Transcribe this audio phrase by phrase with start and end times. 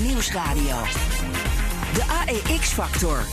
[0.00, 0.82] Nieuwsradio.
[1.94, 3.24] De AEX-factor.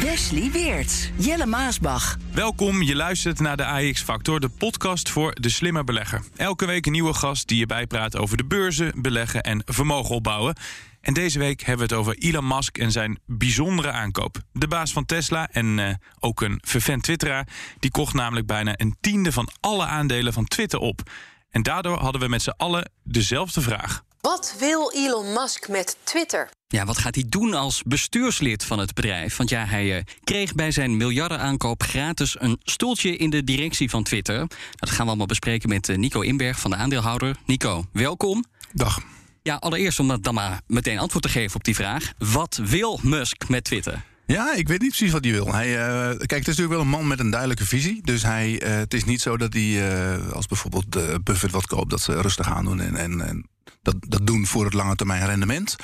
[0.00, 2.16] Wesley Weert, Jelle Maasbach.
[2.32, 6.22] Welkom, je luistert naar de AX Factor, de podcast voor de slimme belegger.
[6.36, 10.56] Elke week een nieuwe gast die je bijpraat over de beurzen, beleggen en vermogen opbouwen.
[11.00, 14.38] En deze week hebben we het over Elon Musk en zijn bijzondere aankoop.
[14.52, 17.48] De baas van Tesla en uh, ook een vervent twitteraar...
[17.78, 21.02] die kocht namelijk bijna een tiende van alle aandelen van Twitter op.
[21.50, 24.02] En daardoor hadden we met z'n allen dezelfde vraag.
[24.20, 26.50] Wat wil Elon Musk met Twitter?
[26.68, 29.36] Ja, wat gaat hij doen als bestuurslid van het bedrijf?
[29.36, 34.02] Want ja, hij uh, kreeg bij zijn miljardenaankoop gratis een stoeltje in de directie van
[34.02, 34.38] Twitter.
[34.74, 37.36] Dat gaan we allemaal bespreken met uh, Nico Inberg van de aandeelhouder.
[37.46, 38.44] Nico, welkom.
[38.72, 39.00] Dag.
[39.42, 42.12] Ja, allereerst om dan maar meteen antwoord te geven op die vraag.
[42.18, 44.04] Wat wil Musk met Twitter?
[44.34, 45.54] Ja, ik weet niet precies wat hij wil.
[45.54, 48.00] Hij, uh, kijk, het is natuurlijk wel een man met een duidelijke visie.
[48.02, 51.90] Dus hij, uh, het is niet zo dat hij, uh, als bijvoorbeeld Buffett wat koopt,
[51.90, 53.48] dat ze rustig aan doen en, en, en
[53.82, 55.76] dat, dat doen voor het lange termijn rendement.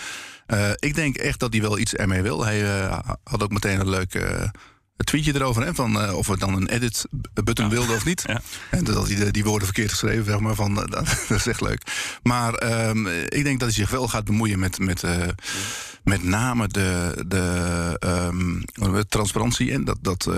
[0.78, 2.45] ik denk echt dat hij wel iets ermee wil.
[2.45, 2.89] Hij
[3.25, 4.53] had ook meteen een leuke
[4.97, 7.70] het tweetje erover, hè, van uh, of we dan een edit-button ja.
[7.70, 8.25] wilden of niet.
[8.34, 8.41] Ja.
[8.70, 10.84] En dat hij die woorden verkeerd geschreven, zeg maar, van, uh,
[11.28, 11.83] dat is echt leuk.
[12.23, 15.28] Maar um, ik denk dat hij zich wel gaat bemoeien met, met, uh,
[16.05, 17.97] met name de, de
[18.33, 18.65] um,
[19.09, 19.98] transparantie en dat.
[20.00, 20.28] dat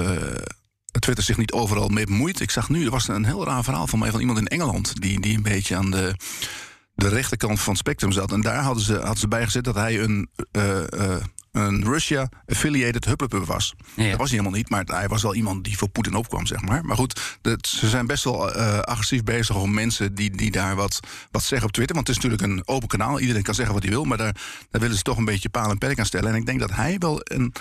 [0.99, 2.41] Twitter zich niet overal mee bemoeit.
[2.41, 5.01] Ik zag nu, er was een heel raar verhaal van mij van iemand in Engeland...
[5.01, 6.15] die, die een beetje aan de,
[6.95, 8.33] de rechterkant van het spectrum zat.
[8.33, 10.29] En daar hadden ze, hadden ze bijgezet dat hij een
[11.57, 13.75] een Russia-affiliated hupplepup was.
[13.95, 14.09] Ja.
[14.09, 16.61] Dat was hij helemaal niet, maar hij was wel iemand die voor Poetin opkwam, zeg
[16.61, 16.85] maar.
[16.85, 20.77] Maar goed, dat, ze zijn best wel uh, agressief bezig om mensen die, die daar
[20.77, 21.01] wat,
[21.31, 21.95] wat zeggen op Twitter.
[21.95, 24.05] Want het is natuurlijk een open kanaal, iedereen kan zeggen wat hij wil...
[24.05, 24.37] maar daar,
[24.71, 26.31] daar willen ze toch een beetje paal en perk aan stellen.
[26.31, 27.53] En ik denk dat hij wel een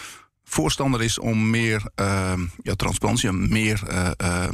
[0.43, 2.33] voorstander is om meer uh,
[2.63, 3.29] ja, transparantie...
[3.29, 4.49] en meer uh,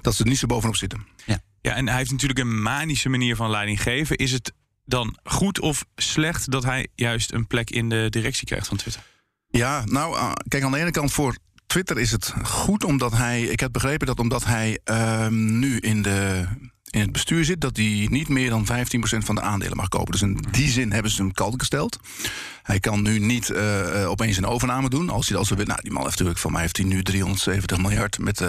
[0.00, 1.06] dat ze er niet zo bovenop zitten.
[1.26, 1.42] Ja.
[1.60, 4.16] Ja, en hij heeft natuurlijk een manische manier van leiding geven.
[4.16, 4.52] Is het
[4.84, 9.02] dan goed of slecht dat hij juist een plek in de directie krijgt van Twitter?
[9.48, 11.36] Ja, nou, uh, kijk, aan de ene kant voor
[11.66, 13.42] Twitter is het goed omdat hij.
[13.42, 16.46] Ik heb begrepen dat omdat hij uh, nu in de
[16.94, 18.68] in het bestuur zit, dat hij niet meer dan 15%
[19.18, 20.12] van de aandelen mag kopen.
[20.12, 21.98] Dus in die zin hebben ze hem kalt gesteld.
[22.62, 25.10] Hij kan nu niet uh, opeens een overname doen.
[25.10, 27.78] Als hij, als we, nou, die man heeft natuurlijk, van mij heeft hij nu 370
[27.78, 28.48] miljard met uh,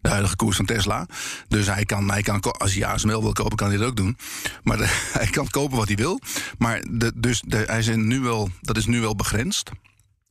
[0.00, 1.06] de huidige koers van Tesla.
[1.48, 4.16] Dus hij kan, hij kan als hij ASML wil kopen, kan hij dat ook doen.
[4.62, 4.78] Maar
[5.18, 6.20] hij kan kopen wat hij wil.
[6.58, 9.70] Maar de, dus de, hij is nu wel, dat is nu wel begrensd.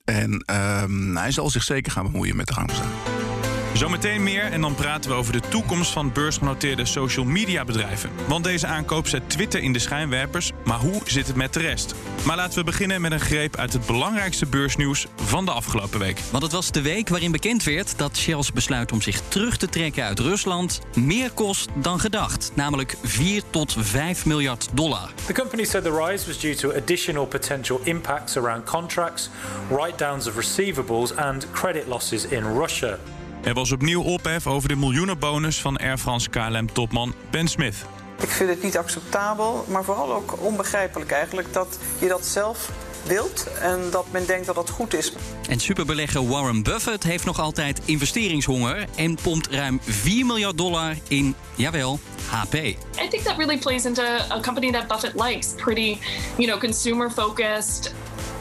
[0.04, 0.44] En
[0.82, 3.33] um, hij zal zich zeker gaan bemoeien met de gang van zaken.
[3.74, 8.10] Zometeen meer en dan praten we over de toekomst van beursgenoteerde social media bedrijven.
[8.28, 11.96] Want deze aankoop zet Twitter in de schijnwerpers, maar hoe zit het met de rest?
[12.26, 16.20] Maar laten we beginnen met een greep uit het belangrijkste beursnieuws van de afgelopen week.
[16.32, 19.68] Want het was de week waarin bekend werd dat Shell's besluit om zich terug te
[19.68, 25.10] trekken uit Rusland meer kost dan gedacht, namelijk 4 tot 5 miljard dollar.
[25.26, 29.30] The company said the rise was due to additional potential impacts around contracts,
[29.70, 32.98] write-downs of receivables and credit losses in Russia.
[33.44, 37.76] Er was opnieuw ophef over de miljoenenbonus van Air France KLM-topman Ben Smith.
[38.22, 42.72] Ik vind het niet acceptabel, maar vooral ook onbegrijpelijk eigenlijk dat je dat zelf
[43.04, 45.14] wilt en dat men denkt dat dat goed is.
[45.50, 51.36] En superbelegger Warren Buffett heeft nog altijd investeringshonger en pompt ruim 4 miljard dollar in,
[51.56, 52.00] jawel,
[52.30, 52.54] HP.
[52.54, 52.78] I
[53.10, 55.98] think that really plays into a company that Buffett likes, pretty,
[56.38, 57.94] you know, consumer focused.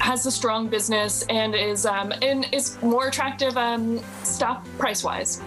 [0.02, 5.40] Has a strong business and is um, and is more attractive um, stock price wise.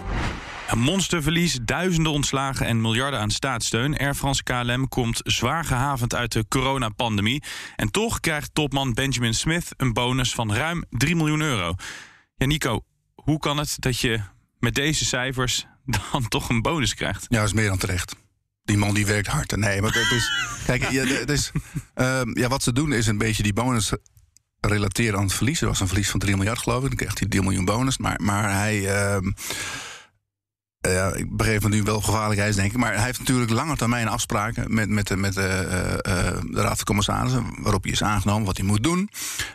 [0.68, 3.96] Een monsterverlies, duizenden ontslagen en miljarden aan staatssteun.
[3.96, 7.42] Air France KLM komt zwaar gehavend uit de coronapandemie.
[7.76, 11.74] En toch krijgt topman Benjamin Smith een bonus van ruim 3 miljoen euro.
[12.36, 12.80] Ja, Nico,
[13.14, 14.20] hoe kan het dat je
[14.58, 15.66] met deze cijfers
[16.12, 17.26] dan toch een bonus krijgt?
[17.28, 18.14] Ja, dat is meer dan terecht.
[18.64, 19.56] Die man die werkt hard.
[19.56, 20.30] Nee, maar het is.
[20.66, 21.50] kijk, ja, het is,
[21.94, 23.92] uh, ja, wat ze doen is een beetje die bonus
[24.68, 25.60] relateren aan het verlies.
[25.60, 26.88] Er was een verlies van 3 miljard, geloof ik.
[26.88, 27.98] Dan kreeg hij 3 miljoen bonus.
[27.98, 28.80] Maar, maar hij.
[28.80, 29.32] Uh,
[30.92, 32.78] ja, ik begreep van nu wel gevaarlijk is, denk ik.
[32.78, 36.60] Maar hij heeft natuurlijk lange termijn afspraken met, met, de, met de, eh, eh, de
[36.60, 37.44] Raad van Commissarissen.
[37.58, 39.10] Waarop hij is aangenomen wat hij moet doen.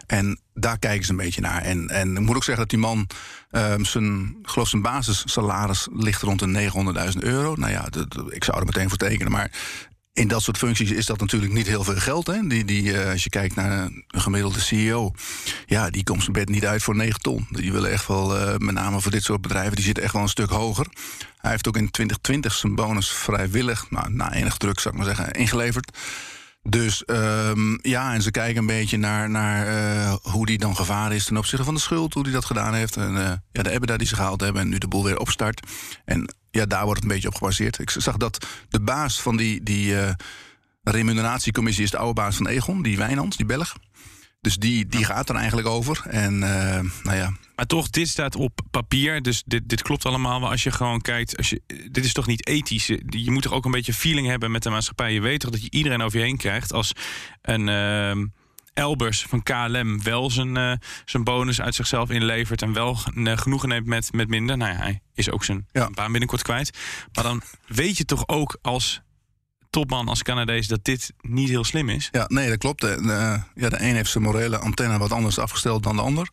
[0.08, 1.62] En daar kijken ze een beetje naar.
[1.62, 3.08] En, en ik moet ook zeggen dat die man.
[3.52, 6.72] Um, zijn, geloof zijn basissalaris ligt rond de
[7.14, 7.56] 900.000 euro.
[7.56, 7.88] Nou ja,
[8.30, 9.32] ik zou er meteen voor tekenen.
[9.32, 9.52] Maar
[10.14, 12.28] in dat soort functies is dat natuurlijk niet heel veel geld.
[12.28, 12.48] Hè?
[12.48, 15.12] Die, die, uh, als je kijkt naar een gemiddelde CEO,
[15.66, 17.48] ja, die komt zijn bed niet uit voor 9 ton.
[17.50, 20.22] Die willen echt wel, uh, met name voor dit soort bedrijven, die zitten echt wel
[20.22, 20.88] een stuk hoger.
[21.38, 25.16] Hij heeft ook in 2020 zijn bonus vrijwillig, nou, na enig druk zou ik maar
[25.16, 25.98] zeggen, ingeleverd.
[26.64, 31.14] Dus um, ja, en ze kijken een beetje naar, naar uh, hoe die dan gevaar
[31.14, 32.98] is ten opzichte van de schuld, hoe die dat gedaan heeft.
[32.98, 33.14] En
[33.52, 35.68] ja, de EBITDA die ze gehaald hebben en nu de boel weer opstart.
[36.06, 37.80] En ja, daar wordt het een beetje op gebaseerd.
[37.80, 40.12] Ik zag dat de baas van die, die uh,
[40.84, 43.76] remuneratiecommissie is de oude baas van Egon, die Wijnands, die Belg.
[44.42, 46.02] Dus die, die gaat er eigenlijk over.
[46.08, 47.34] En uh, nou ja.
[47.56, 49.22] Maar toch, dit staat op papier.
[49.22, 50.40] Dus dit, dit klopt allemaal.
[50.40, 51.62] Maar als je gewoon kijkt, als je,
[51.92, 52.86] dit is toch niet ethisch?
[53.06, 55.14] Je moet toch ook een beetje feeling hebben met de maatschappij.
[55.14, 56.92] Je weet toch dat je iedereen over je heen krijgt als
[57.42, 57.68] een.
[57.68, 58.26] Uh,
[58.74, 60.74] Elbers van KLM wel zijn, uh,
[61.06, 64.58] zijn bonus uit zichzelf inlevert en wel uh, genoegen neemt met, met minder.
[64.58, 65.90] Nou ja, hij is ook zijn ja.
[65.90, 66.78] baan binnenkort kwijt.
[67.14, 69.02] Maar dan weet je toch ook als
[69.70, 72.10] topman, als Canadees, dat dit niet heel slim is?
[72.12, 72.82] Ja, nee, dat klopt.
[72.82, 76.30] De, de ja, de een heeft zijn morele antenne wat anders afgesteld dan de ander.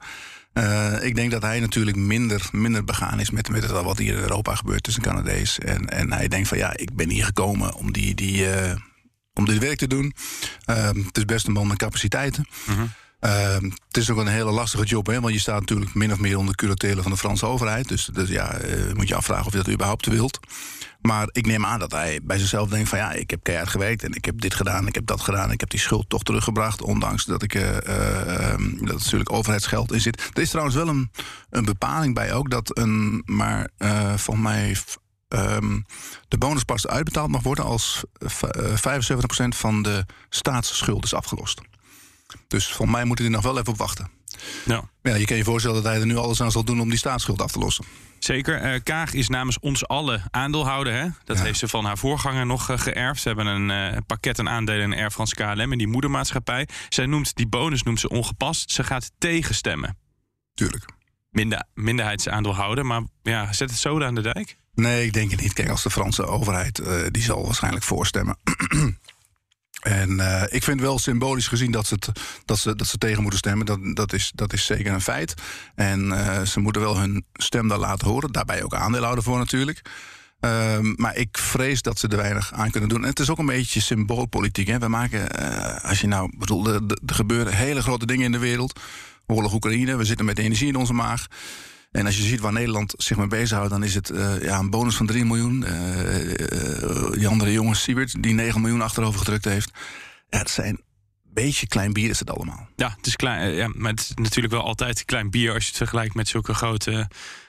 [0.55, 4.15] Uh, ik denk dat hij natuurlijk minder, minder begaan is met, met het, wat hier
[4.15, 5.59] in Europa gebeurt tussen Canadees.
[5.59, 8.47] En, en hij denkt van ja, ik ben hier gekomen om die, die,
[9.39, 10.15] om dit werk te doen.
[10.71, 12.47] Uh, het is best een man met capaciteiten.
[12.65, 12.79] -huh.
[13.21, 16.19] uh, het is ook een hele lastige job, hè, want je staat natuurlijk min of
[16.19, 17.89] meer onder curatelen van de Franse overheid.
[17.89, 20.39] Dus, dus ja, uh, moet je afvragen of je dat überhaupt wilt.
[21.01, 24.03] Maar ik neem aan dat hij bij zichzelf denkt van ja, ik heb keihard gewerkt
[24.03, 26.83] en ik heb dit gedaan, ik heb dat gedaan, ik heb die schuld toch teruggebracht,
[26.83, 30.31] ondanks dat ik uh, dat er natuurlijk overheidsgeld in zit.
[30.33, 31.11] Er is trouwens wel een,
[31.51, 34.77] een bepaling bij ook dat een, maar uh, volgens mij
[35.29, 35.85] um,
[36.29, 38.25] de bonus pas uitbetaald mag worden als 75%
[39.49, 41.61] van de staatsschuld is afgelost.
[42.49, 44.11] Dus van mij moet hij er nog wel even op wachten.
[44.65, 44.89] Ja.
[45.03, 45.15] ja.
[45.15, 47.43] je kan je voorstellen dat hij er nu alles aan zal doen om die staatsschuld
[47.43, 47.85] af te lossen.
[48.19, 48.75] Zeker.
[48.75, 50.93] Uh, Kaag is namens ons alle aandeelhouder.
[50.93, 51.09] Hè?
[51.25, 51.43] Dat ja.
[51.43, 53.21] heeft ze van haar voorganger nog uh, geërfd.
[53.21, 56.69] Ze hebben een uh, pakket aan aandelen in Air France KLM en die moedermaatschappij.
[56.89, 58.71] Zij noemt die bonus noemt ze ongepast.
[58.71, 59.99] Ze gaat tegenstemmen.
[60.55, 60.85] Tuurlijk.
[61.31, 64.58] Minder, minderheidsaandeelhouder, maar ja, zet het zoden aan de dijk?
[64.81, 65.53] Nee, ik denk het niet.
[65.53, 68.37] Kijk, als de Franse overheid, uh, die zal waarschijnlijk voorstemmen.
[69.83, 71.99] en uh, ik vind wel symbolisch gezien dat ze,
[72.45, 73.67] dat ze, dat ze tegen moeten stemmen.
[73.67, 75.35] Dat, dat, is, dat is zeker een feit.
[75.75, 78.33] En uh, ze moeten wel hun stem daar laten horen.
[78.33, 79.83] Daarbij ook aandeelhouder voor natuurlijk.
[80.41, 83.03] Uh, maar ik vrees dat ze er weinig aan kunnen doen.
[83.03, 84.67] En het is ook een beetje symboolpolitiek.
[84.67, 84.79] Hè?
[84.79, 85.31] We maken,
[85.83, 88.81] als je nou bedoel, er, er gebeuren hele grote dingen in de wereld.
[89.27, 91.27] Oorlog Oekraïne, we zitten met energie in onze maag.
[91.91, 94.71] En als je ziet waar Nederland zich mee bezighoudt, dan is het uh, ja, een
[94.71, 95.63] bonus van 3 miljoen.
[95.63, 99.71] Uh, uh, die andere jongen, Siebert, die 9 miljoen achterover gedrukt heeft.
[100.29, 102.69] Ja, het zijn een beetje klein bier is het allemaal.
[102.77, 105.69] Ja, het is klein, ja, maar het is natuurlijk wel altijd klein bier als je
[105.69, 107.09] het vergelijkt met zulke grote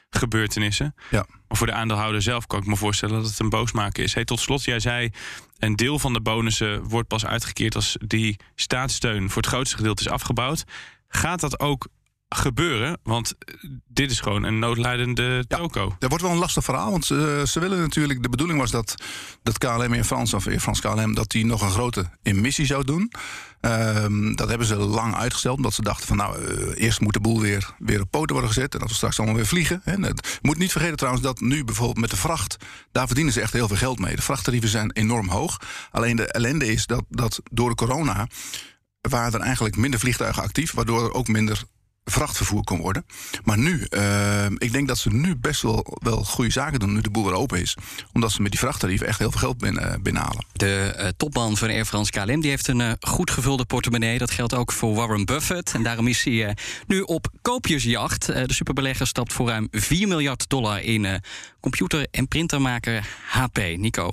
[0.09, 0.95] gebeurtenissen.
[1.09, 1.25] Ja.
[1.47, 4.13] Maar voor de aandeelhouder zelf kan ik me voorstellen dat het een boosmaken is.
[4.13, 5.09] Hey, tot slot, jij zei
[5.57, 10.03] een deel van de bonussen wordt pas uitgekeerd als die staatssteun voor het grootste gedeelte
[10.03, 10.63] is afgebouwd.
[11.07, 11.87] Gaat dat ook
[12.29, 12.99] gebeuren?
[13.03, 13.35] Want
[13.87, 15.85] dit is gewoon een noodlijdende toko.
[15.89, 16.91] Ja, dat wordt wel een lastig verhaal.
[16.91, 18.23] Want ze, ze willen natuurlijk.
[18.23, 18.95] De bedoeling was dat,
[19.43, 22.83] dat KLM in Frans, of in Frans KLM, dat die nog een grote emissie zou
[22.83, 23.11] doen.
[23.61, 25.57] Um, dat hebben ze lang uitgesteld.
[25.57, 28.53] Omdat ze dachten van nou, uh, eerst moet de boel weer, weer op poten worden
[28.53, 28.73] gezet.
[28.73, 29.81] En dat we straks allemaal weer vliegen.
[29.83, 32.57] En het moet niet vergeten trouwens dat nu bijvoorbeeld met de vracht.
[32.91, 34.15] Daar verdienen ze echt heel veel geld mee.
[34.15, 35.57] De vrachttarieven zijn enorm hoog.
[35.91, 38.27] Alleen de ellende is dat, dat door de corona
[39.01, 40.73] waren er eigenlijk minder vliegtuigen actief.
[40.73, 41.63] Waardoor er ook minder
[42.11, 43.05] vrachtvervoer kon worden.
[43.43, 47.01] Maar nu, uh, ik denk dat ze nu best wel, wel goede zaken doen, nu
[47.01, 47.75] de boel weer open is.
[48.13, 50.45] Omdat ze met die vrachttarieven echt heel veel geld binnen, binnenhalen.
[50.51, 54.17] De uh, topman van Air France KLM die heeft een goed gevulde portemonnee.
[54.17, 55.73] Dat geldt ook voor Warren Buffett.
[55.73, 58.25] En daarom is hij nu op koopjesjacht.
[58.25, 61.21] de superbelegger stapt voor ruim 4 miljard dollar in
[61.59, 63.57] computer- en printermaker HP.
[63.57, 64.11] Nico,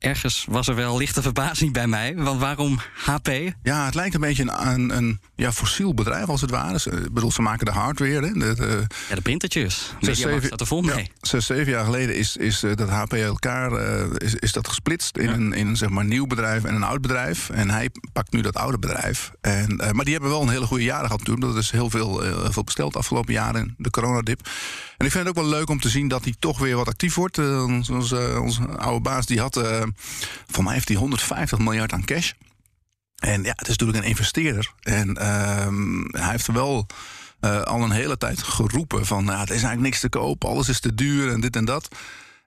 [0.00, 2.14] ergens was er wel lichte verbazing bij mij.
[2.16, 3.28] Want waarom HP?
[3.62, 6.80] Ja, het lijkt een beetje een, een, ja, fossiel bedrijf als het ware.
[7.04, 8.26] Ik bedoel, ze maken de hardware.
[8.26, 9.92] Hè, de, de, ja, de printertjes.
[10.00, 10.96] Zes, zeven, staat er vol mee.
[10.96, 15.16] Ja, zes, zeven jaar geleden is, is dat HP elkaar uh, is, is dat gesplitst
[15.16, 15.32] in, ja.
[15.32, 17.50] een, in een zeg maar, nieuw bedrijf en een oud bedrijf.
[17.50, 19.30] En hij pakt nu dat oude bedrijf.
[19.40, 21.40] En, uh, maar die hebben wel een hele goede jaren gehad toen.
[21.40, 24.40] Dat is heel veel, uh, veel besteld de afgelopen jaren, de coronadip.
[24.96, 26.88] En ik vind het ook wel leuk om te zien dat hij toch weer wat
[26.88, 27.38] actief wordt.
[27.38, 29.60] onze, onze oude baas die had
[30.46, 32.32] voor mij heeft hij 150 miljard aan cash.
[33.20, 34.72] En ja, het is natuurlijk een investeerder.
[34.80, 36.86] En uh, hij heeft wel
[37.40, 39.24] uh, al een hele tijd geroepen van...
[39.24, 41.88] Ja, het is eigenlijk niks te koop, alles is te duur en dit en dat.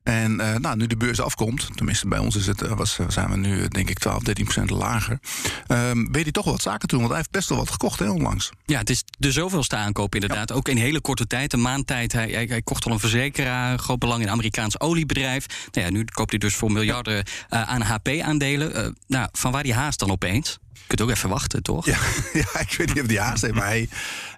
[0.03, 3.37] En uh, nou, nu de beurs afkomt, tenminste bij ons is het, was, zijn we
[3.37, 5.19] nu denk ik 12, 13 procent lager.
[5.67, 7.99] Um, weet hij toch wel wat zaken doen, want hij heeft best wel wat gekocht
[7.99, 8.51] hè, onlangs.
[8.65, 10.51] Ja, het is de zoveelste aankoop inderdaad.
[10.51, 12.11] Ook in hele korte tijd, een maand tijd.
[12.11, 15.45] Hij, hij, hij kocht al een verzekeraar, groot belang in een Amerikaans oliebedrijf.
[15.71, 18.85] Nou ja, nu koopt hij dus voor miljarden uh, aan HP-aandelen.
[18.85, 20.59] Uh, nou, van waar die haast dan opeens?
[20.87, 21.85] Je kunt ook even wachten, toch?
[21.85, 21.97] Ja,
[22.53, 23.89] ja ik weet niet of die haast heeft, maar hij,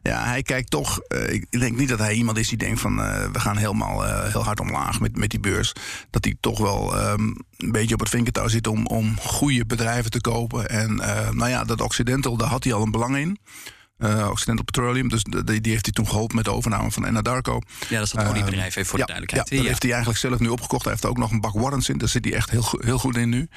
[0.02, 1.00] ja, hij kijkt toch.
[1.08, 4.06] Uh, ik denk niet dat hij iemand is die denkt van uh, we gaan helemaal
[4.06, 5.74] uh, heel hard omlaag met, met die beurs.
[6.10, 10.12] Dat hij toch wel um, een beetje op het vinkertouw zit om, om goede bedrijven
[10.12, 10.70] te kopen.
[10.70, 10.96] En
[11.36, 13.40] nou ja, dat Occidental, daar had hij al een belang in.
[13.98, 15.10] Uh, Occidental Petroleum.
[15.10, 17.62] Dus die, die, heeft hij toen geholpen met de overname van Anadarko.
[17.90, 19.50] Ja, dat is dat oliebedrijf, even voor ja, de duidelijkheid.
[19.50, 20.84] Ja, dat heeft hij eigenlijk zelf nu opgekocht.
[20.84, 21.98] Hij heeft er ook nog een bak warrants in.
[21.98, 23.48] Daar zit hij echt heel, heel goed in nu.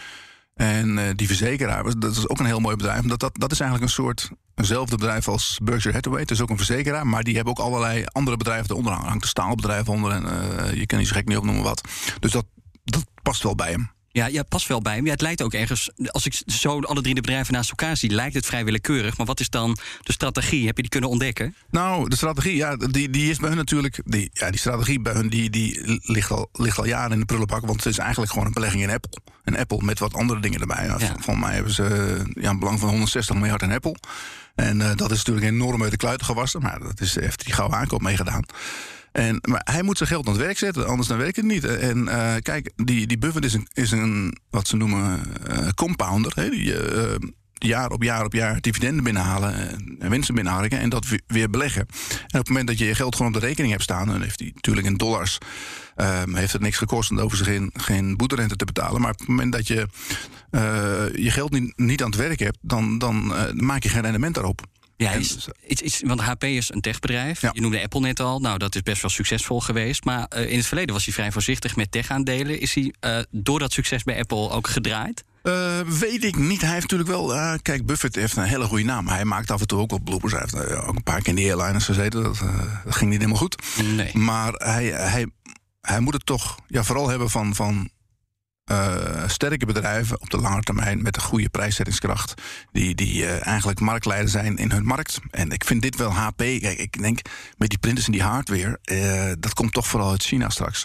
[0.58, 3.02] En uh, die verzekeraar, dat is ook een heel mooi bedrijf.
[3.02, 6.20] Dat, dat, dat is eigenlijk een soort eenzelfde bedrijf als Berkshire Hathaway.
[6.20, 8.92] Het is ook een verzekeraar, maar die hebben ook allerlei andere bedrijven eronder.
[8.92, 11.88] hangt een staalbedrijf onder en uh, je kan niet zo gek niet opnoemen wat.
[12.20, 12.46] Dus dat,
[12.84, 13.90] dat past wel bij hem.
[14.18, 15.04] Ja, ja, past wel bij hem.
[15.04, 18.10] Ja, het lijkt ook ergens, als ik zo alle drie de bedrijven naast elkaar zie,
[18.10, 19.16] lijkt het vrij willekeurig.
[19.16, 20.66] Maar wat is dan de strategie?
[20.66, 21.54] Heb je die kunnen ontdekken?
[21.70, 24.00] Nou, de strategie, ja, die, die is bij hun natuurlijk.
[24.04, 27.25] Die, ja, die strategie bij hun die, die ligt, al, ligt al jaren in de
[27.25, 27.66] prullenbak.
[27.66, 29.20] Want het is eigenlijk gewoon een belegging in Apple.
[29.44, 30.84] En Apple met wat andere dingen erbij.
[30.87, 31.16] Ja.
[31.18, 31.84] Van mij hebben ze
[32.34, 33.96] ja, een belang van 160 miljard in Apple.
[34.54, 36.62] En uh, dat is natuurlijk enorm uit de kluiten gewassen.
[36.62, 38.44] Maar dat is, heeft die gouden aankoop meegedaan.
[39.18, 41.64] En, maar hij moet zijn geld aan het werk zetten, anders dan werkt het niet.
[41.64, 46.32] En uh, kijk, die, die Buffett is een, is een wat ze noemen uh, compounder.
[46.34, 46.50] Hè?
[46.50, 47.14] Die, uh,
[47.54, 49.54] jaar op jaar op jaar dividenden binnenhalen
[49.98, 51.80] en winsten binnenhalen en dat weer beleggen.
[51.80, 54.22] En op het moment dat je je geld gewoon op de rekening hebt staan, dan
[54.22, 55.38] heeft hij natuurlijk in dollars,
[55.96, 59.00] um, heeft het niks gekost dan hoeven ze geen, geen boeterente te betalen.
[59.00, 59.88] Maar op het moment dat je
[61.22, 64.66] je geld niet, niet aan het werk hebt, dan, dan maak je geen rendement daarop.
[64.98, 65.12] Ja,
[65.60, 67.40] is, want HP is een techbedrijf.
[67.40, 67.50] Ja.
[67.52, 68.40] Je noemde Apple net al.
[68.40, 70.04] Nou, dat is best wel succesvol geweest.
[70.04, 72.60] Maar uh, in het verleden was hij vrij voorzichtig met tech-aandelen.
[72.60, 75.24] Is hij uh, door dat succes bij Apple ook gedraaid?
[75.42, 76.60] Uh, weet ik niet.
[76.60, 77.34] Hij heeft natuurlijk wel.
[77.34, 79.08] Uh, kijk, Buffett heeft een hele goede naam.
[79.08, 80.32] Hij maakt af en toe ook wel bloopers.
[80.32, 82.22] Hij heeft uh, ook een paar keer in de airliners gezeten.
[82.22, 82.38] Dat,
[82.84, 83.62] dat ging niet helemaal goed.
[83.96, 84.16] Nee.
[84.16, 85.26] Maar hij, hij,
[85.80, 87.54] hij moet het toch ja, vooral hebben van.
[87.54, 87.90] van
[88.70, 92.34] uh, sterke bedrijven op de lange termijn met een goede prijszettingskracht.
[92.72, 95.20] Die, die uh, eigenlijk marktleider zijn in hun markt.
[95.30, 96.37] En ik vind dit wel HP.
[96.37, 97.20] Kijk, ik denk
[97.56, 100.84] met die printers en die hardware, uh, dat komt toch vooral uit China straks.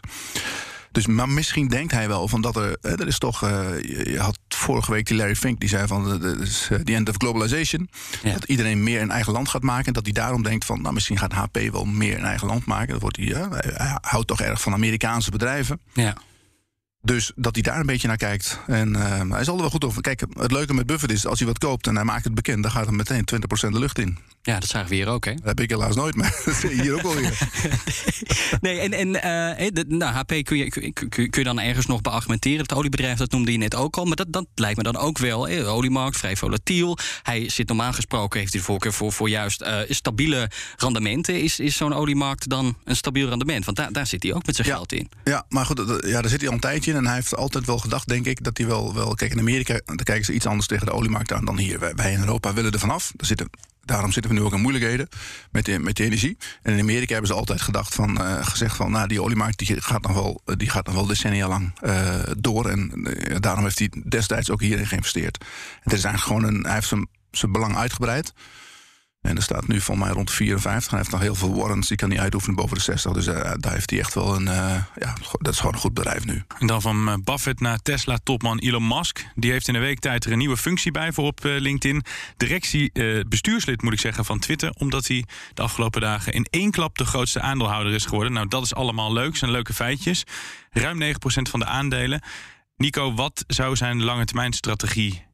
[0.91, 2.77] Dus maar misschien denkt hij wel van dat er.
[2.81, 3.39] Er is toch.
[3.39, 6.19] je had vorige week die Larry Fink die zei van.
[6.83, 7.89] The end of globalization.
[8.23, 8.33] Ja.
[8.33, 9.85] Dat iedereen meer in eigen land gaat maken.
[9.85, 10.81] En dat hij daarom denkt van.
[10.81, 12.87] Nou, misschien gaat HP wel meer in eigen land maken.
[12.87, 15.79] Dat wordt hij, hij, hij houdt toch erg van Amerikaanse bedrijven.
[15.93, 16.17] Ja.
[17.05, 18.59] Dus dat hij daar een beetje naar kijkt.
[18.67, 20.01] En uh, hij zal er wel goed over.
[20.01, 22.63] Kijk, het leuke met Buffett is, als hij wat koopt en hij maakt het bekend,
[22.63, 23.25] dan gaat er meteen
[23.67, 24.17] 20% de lucht in.
[24.41, 25.33] Ja, dat zagen we hier ook, hè?
[25.33, 27.49] Dat heb ik helaas nooit, maar dat zie je hier ook wel weer.
[28.61, 32.01] nee, en, en uh, de, nou, HP kun je, kun, kun, je dan ergens nog
[32.01, 32.59] beargumenteren.
[32.59, 34.05] Het oliebedrijf, dat noemde je net ook al.
[34.05, 35.45] Maar dat, dat lijkt me dan ook wel.
[35.45, 36.97] De oliemarkt, vrij volatiel.
[37.21, 41.41] Hij zit normaal gesproken, heeft hij de voorkeur voor, voor juist uh, stabiele rendementen.
[41.41, 43.65] Is, is zo'n oliemarkt dan een stabiel rendement?
[43.65, 45.09] Want daar, daar zit hij ook met zijn ja, geld in.
[45.23, 47.77] Ja, maar goed, ja, daar zit hij al een tijdje En hij heeft altijd wel
[47.77, 48.93] gedacht, denk ik, dat hij wel...
[48.93, 51.79] wel kijk, in Amerika dan kijken ze iets anders tegen de oliemarkt aan dan hier.
[51.95, 53.13] Wij, in Europa willen er vanaf.
[53.17, 53.49] Er zitten
[53.85, 55.09] Daarom zitten we nu ook in moeilijkheden
[55.51, 56.37] met de, met de energie.
[56.61, 58.91] En in Amerika hebben ze altijd gedacht van, uh, gezegd van...
[58.91, 62.69] nou, die oliemarkt die gaat, nog wel, die gaat nog wel decennia lang uh, door.
[62.69, 65.45] En uh, daarom heeft hij destijds ook hierin geïnvesteerd.
[65.81, 68.33] Het is eigenlijk gewoon een, hij heeft zijn, zijn belang uitgebreid...
[69.23, 70.89] En er staat nu van mij rond 54.
[70.89, 71.87] Hij heeft nog heel veel warrants.
[71.87, 73.11] Die kan niet uitoefenen boven de 60.
[73.11, 74.45] Dus uh, daar heeft hij echt wel een.
[74.45, 76.43] Uh, ja, dat is gewoon een goed bedrijf nu.
[76.59, 79.25] En dan van Buffett naar Tesla-topman Elon Musk.
[79.35, 82.03] Die heeft in de week tijd er een nieuwe functie bij voor op LinkedIn.
[82.37, 82.91] Directie,
[83.27, 84.73] bestuurslid moet ik zeggen van Twitter.
[84.77, 88.33] Omdat hij de afgelopen dagen in één klap de grootste aandeelhouder is geworden.
[88.33, 89.35] Nou, dat is allemaal leuk.
[89.35, 90.23] Zijn leuke feitjes.
[90.69, 92.21] Ruim 9% van de aandelen.
[92.75, 95.25] Nico, wat zou zijn lange termijn strategie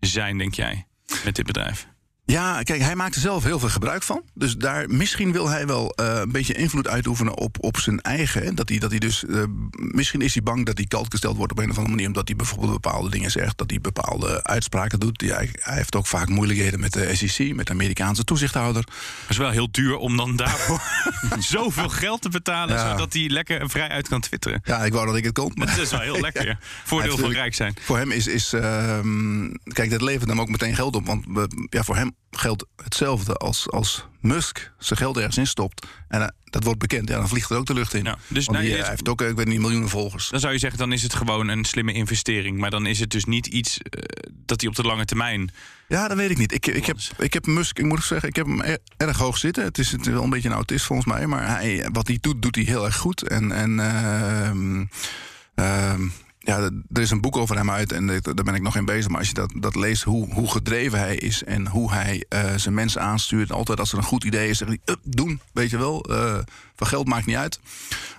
[0.00, 0.86] zijn, denk jij,
[1.24, 1.86] met dit bedrijf?
[2.26, 4.22] Ja, kijk, hij maakt er zelf heel veel gebruik van.
[4.34, 8.42] Dus daar misschien wil hij wel uh, een beetje invloed uitoefenen op, op zijn eigen.
[8.42, 8.54] Hè?
[8.54, 11.52] Dat hij, dat hij dus, uh, misschien is hij bang dat hij kalt gesteld wordt
[11.52, 12.06] op een of andere manier.
[12.06, 13.58] Omdat hij bijvoorbeeld bepaalde dingen zegt.
[13.58, 15.18] Dat hij bepaalde uitspraken doet.
[15.18, 18.82] Die, hij, hij heeft ook vaak moeilijkheden met de SEC, met de Amerikaanse toezichthouder.
[19.20, 20.82] Het is wel heel duur om dan daarvoor
[21.38, 22.76] zoveel geld te betalen.
[22.76, 22.90] Ja.
[22.90, 24.60] Zodat hij lekker en vrij uit kan twitteren.
[24.64, 25.52] Ja, ik wou dat ik het kon.
[25.54, 25.68] Maar...
[25.74, 26.46] Het is wel heel lekker.
[26.46, 26.58] ja.
[26.84, 27.76] Voordeel van rijk zijn.
[27.80, 28.26] Voor hem is.
[28.26, 28.98] is uh,
[29.72, 31.06] kijk, dat levert hem ook meteen geld op.
[31.06, 31.24] Want
[31.70, 35.86] ja, voor hem geldt hetzelfde als, als Musk zijn geld ergens instopt.
[36.08, 38.04] En uh, dat wordt bekend, ja, dan vliegt er ook de lucht in.
[38.04, 40.28] Ja, dus nou, die, uh, hij heeft ook, ik weet niet, miljoenen volgers.
[40.28, 42.58] Dan zou je zeggen, dan is het gewoon een slimme investering.
[42.58, 44.02] Maar dan is het dus niet iets uh,
[44.32, 45.50] dat hij op de lange termijn.
[45.88, 46.52] Ja, dat weet ik niet.
[46.52, 49.38] Ik, ik, heb, ik heb Musk, ik moet zeggen, ik heb hem er, erg hoog
[49.38, 49.64] zitten.
[49.64, 51.26] Het is het wel een beetje een autist volgens mij.
[51.26, 53.28] Maar hij, wat hij doet, doet hij heel erg goed.
[53.28, 53.52] En.
[53.52, 53.78] en
[55.54, 56.08] Ehm,
[56.44, 59.08] ja, er is een boek over hem uit en daar ben ik nog in bezig.
[59.08, 62.54] Maar als je dat, dat leest, hoe, hoe gedreven hij is en hoe hij uh,
[62.56, 63.52] zijn mensen aanstuurt.
[63.52, 66.10] Altijd als er een goed idee is, zegt hij, doen, weet je wel.
[66.10, 66.38] Uh,
[66.76, 67.60] van geld maakt niet uit.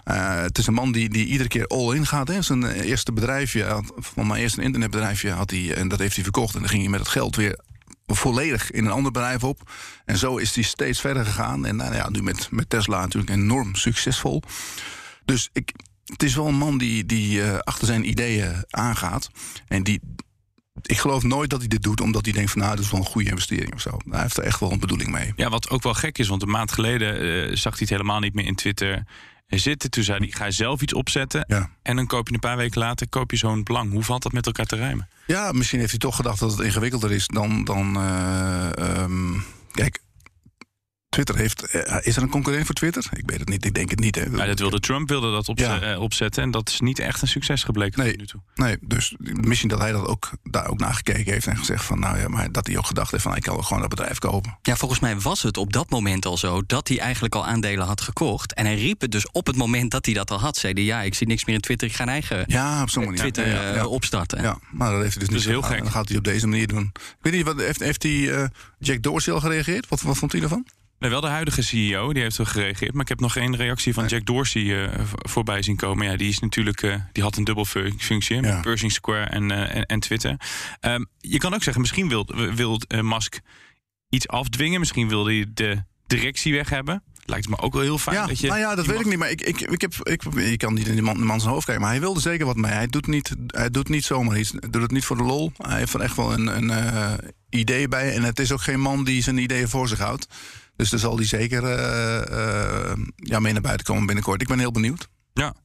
[0.06, 2.28] Uh, het is een man die, die iedere keer all in gaat.
[2.28, 2.42] Hè.
[2.42, 6.54] Zijn eerste bedrijfje, van mijn eerste internetbedrijfje had hij, en dat heeft hij verkocht.
[6.54, 7.60] En dan ging hij met het geld weer
[8.06, 9.72] volledig in een ander bedrijf op.
[10.06, 11.66] En zo is hij steeds verder gegaan.
[11.66, 14.42] En nou ja, nu met, met Tesla natuurlijk enorm succesvol.
[15.26, 15.72] Dus ik,
[16.06, 19.30] het is wel een man die, die uh, achter zijn ideeën aangaat.
[19.68, 20.02] En die,
[20.82, 23.00] ik geloof nooit dat hij dit doet omdat hij denkt van nou, dat is wel
[23.00, 23.98] een goede investering of zo.
[24.10, 25.34] Hij heeft er echt wel een bedoeling mee.
[25.36, 28.20] Ja, wat ook wel gek is, want een maand geleden uh, zag hij het helemaal
[28.20, 29.04] niet meer in Twitter
[29.48, 29.90] zitten.
[29.90, 31.46] Toen zei hij, ga zelf iets opzetten.
[31.48, 31.70] Ja.
[31.82, 33.92] En dan koop je een paar weken later koop je zo'n belang.
[33.92, 35.08] Hoe valt dat met elkaar te rijmen?
[35.28, 37.64] Ja, misschien heeft hij toch gedacht dat het ingewikkelder is dan...
[37.64, 40.00] dan uh, um, kijk,
[41.16, 41.76] Twitter heeft.
[41.76, 43.06] Uh, is er een concurrent voor Twitter?
[43.14, 43.66] Ik weet het niet.
[43.66, 44.16] Ik denk het niet.
[44.16, 44.30] Hè.
[44.30, 45.92] Maar dat wilde Trump wilde dat op, Ja.
[45.94, 46.44] uh, opzetten.
[46.44, 48.10] En dat is niet echt een succes gebleken Nee.
[48.12, 48.42] tot nu toe.
[48.56, 52.00] Nee, dus misschien dat hij dat ook, daar ook naar gekeken heeft en gezegd van
[52.00, 54.20] nou ja, maar dat hij ook gedacht heeft van ik kan ook gewoon dat bedrijf
[54.20, 54.58] kopen.
[54.62, 57.86] Ja, volgens mij was het op dat moment al zo dat hij eigenlijk al aandelen
[57.86, 58.54] had gekocht.
[58.54, 60.58] En hij riep het dus op het moment dat hij dat al had.
[60.58, 62.90] Zei hij, ja, ik zie niks meer in Twitter, ik ga een eigen Ja, op
[62.90, 63.20] zo'n manier.
[63.20, 63.86] Twitter ja, ja, eh, ja.
[63.88, 64.42] opstarten.
[64.42, 65.72] Ja, maar dat heeft hij dus niet is heel gedaan.
[65.76, 65.84] gek.
[65.84, 66.92] Dan gaat hij op deze manier doen.
[66.94, 68.46] Ik weet niet, wat, heeft, heeft hij eh,
[68.80, 69.88] Jack Dorsey al gereageerd?
[69.88, 70.66] Wat, wat vond hij ervan?
[71.06, 72.94] Nee, wel de huidige CEO, die heeft er gereageerd.
[72.94, 76.06] Maar ik heb nog geen reactie van Jack Dorsey eh, voorbij zien komen.
[76.06, 78.60] Ja, die is natuurlijk, eh, die had een dubbel fu- functie met Ja.
[78.62, 80.36] Pershing Square en, eh, en, en Twitter.
[80.80, 83.40] Ehm, je kan ook zeggen, misschien wil, wil Musk
[84.10, 84.80] iets afdwingen.
[84.80, 87.04] Misschien wil hij de directie weg hebben.
[87.26, 88.16] Lijkt me ook wel heel fijn.
[88.16, 89.18] Ja, dat je nou ja, dat weet ik niet.
[89.18, 91.66] Maar ik, ik, ik heb, ik, je kan niet in de man, man zijn hoofd
[91.66, 91.84] kijken.
[91.84, 92.72] Maar hij wilde zeker wat mee.
[92.72, 94.52] Hij doet niet, hij doet niet zomaar iets.
[94.52, 95.52] Hij doet het niet voor de lol.
[95.58, 97.20] Hij heeft er echt wel een, een
[97.50, 98.14] idee bij.
[98.16, 100.28] En het is ook geen man die zijn ideeën voor zich houdt.
[100.76, 104.42] Dus daar zal hij zeker eh, eh, ja, mee naar buiten komen binnenkort.
[104.42, 105.10] Ik ben heel benieuwd.
[105.34, 105.56] Ja.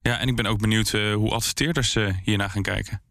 [0.00, 3.02] ja, en ik ben ook benieuwd eh, hoe adverteerders hiernaar gaan kijken.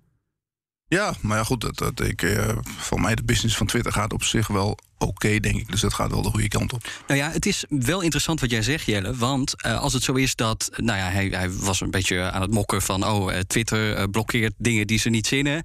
[0.89, 1.61] Ja, maar ja, goed.
[1.61, 5.39] Dat, dat ik, eh voor mij de business van Twitter gaat op zich wel oké,
[5.39, 5.71] denk ik.
[5.71, 6.89] Dus dat gaat wel de goede kant op.
[7.07, 9.15] Nou ja, het is wel interessant wat jij zegt, Jelle.
[9.15, 10.69] Want eh, als het zo is dat.
[10.75, 13.05] Nou ja, hij, hij was een beetje aan het mokken van.
[13.05, 15.63] Oh, eh, Twitter blokkeert dingen die ze niet zinnen.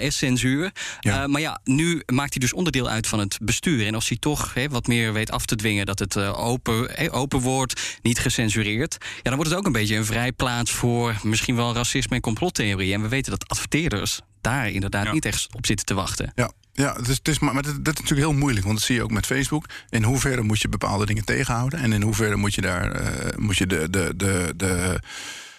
[0.00, 0.72] is censuur.
[1.00, 1.26] Ja.
[1.26, 3.86] Maar ja, nu maakt hij dus onderdeel uit van het bestuur.
[3.86, 7.98] En als hij toch wat meer weet af te dwingen dat het open, open wordt,
[8.02, 8.96] niet gecensureerd.
[9.00, 12.94] Ja, dan wordt het ook een beetje een vrijplaats voor misschien wel racisme en complottheorie.
[12.94, 15.12] En we weten dat adverteerders daar inderdaad Ja.
[15.12, 16.32] niet echt op zitten te wachten.
[16.34, 18.64] Ja, ja het is, het is, maar maar dat, dat is natuurlijk heel moeilijk.
[18.64, 19.64] Want dat zie je ook met Facebook.
[19.88, 21.78] In hoeverre moet je bepaalde dingen tegenhouden?
[21.80, 25.00] En in hoeverre moet je daar eh, moet je de, de, de, de,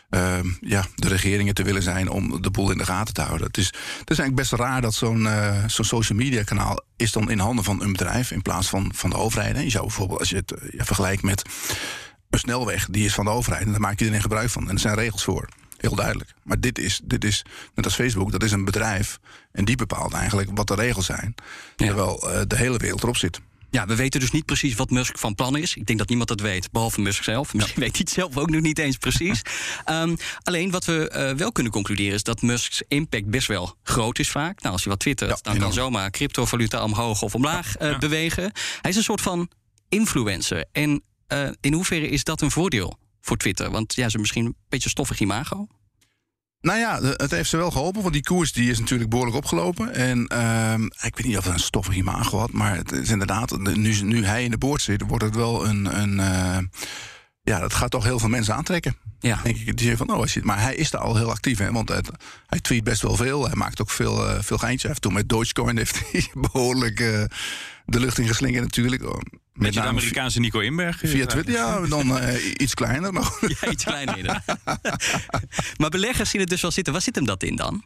[0.10, 3.48] ehm, ja, de regeringen te willen zijn om de boel in de gaten te houden.
[3.48, 7.12] Het is, het is eigenlijk best raar dat zo'n eh, zo'n social media kanaal is
[7.12, 9.56] dan in handen van een bedrijf in plaats van, van de overheid.
[9.56, 9.62] hè.
[9.62, 11.42] Je zou bijvoorbeeld, als je het vergelijkt met
[12.30, 14.68] een snelweg, die is van de overheid en daar maakt iedereen gebruik van.
[14.70, 15.50] En er zijn regels voor.
[15.80, 16.34] Heel duidelijk.
[16.44, 19.20] Maar dit is, dit is, net als Facebook, dat is een bedrijf.
[19.52, 21.36] En die bepaalt eigenlijk wat de regels zijn.
[21.76, 21.86] Ja.
[21.86, 23.40] Terwijl eh, de hele wereld erop zit.
[23.72, 25.76] Ja, we weten dus niet precies wat Musk van plan is.
[25.76, 27.54] Ik denk dat niemand dat weet, behalve Musk zelf.
[27.54, 29.42] Misschien weet hij het zelf ook nog niet eens precies.
[29.86, 34.20] Ehm, alleen wat we eh, wel kunnen concluderen is dat Musks impact best wel groot
[34.20, 34.62] is vaak.
[34.62, 38.52] Nou, als je wat twittert, Ja, dan kan zomaar cryptovaluta omhoog of omlaag eh, bewegen.
[38.82, 39.50] Hij is een soort van
[39.90, 40.66] influencer.
[40.72, 41.04] En
[41.62, 42.98] in hoeverre is dat een voordeel
[43.30, 43.72] voor Twitter?
[43.72, 45.68] Want ja, ze misschien een beetje stoffig imago.
[46.62, 48.02] Nou ja, het heeft ze wel geholpen.
[48.02, 49.94] Want die koers die is natuurlijk behoorlijk opgelopen.
[49.94, 52.52] En ehm, ik weet niet of het een stoffig imago had.
[52.52, 55.66] Maar het is inderdaad, de- nu, nu hij in de boord zit, wordt het wel
[55.68, 56.00] een...
[56.02, 56.58] een eh,
[57.42, 58.98] ja, dat gaat toch heel veel mensen aantrekken.
[59.20, 59.40] Ja.
[59.44, 61.74] Denk ik, die van, oh, als je, maar hij is daar al heel actief in.
[61.74, 62.10] Want het-
[62.48, 63.46] hij tweet best wel veel.
[63.46, 64.82] Hij maakt ook veel, eh, veel geintjes.
[64.82, 67.24] Hij heeft toen met Dogecoin heeft hij behoorlijk eh,
[67.86, 69.04] de lucht in geslingerd natuurlijk.
[69.60, 71.00] Met de Amerikaanse Nico Inberg.
[71.00, 71.54] via Twitter.
[71.54, 73.14] Ja, dan eh, iets kleiner.
[73.14, 73.58] Maar goed.
[73.62, 74.18] Ja, iets kleiner.
[74.18, 74.60] inderdaad.
[75.80, 76.94] maar beleggers zien het dus wel zitten.
[76.94, 77.84] Waar zit hem dat in dan?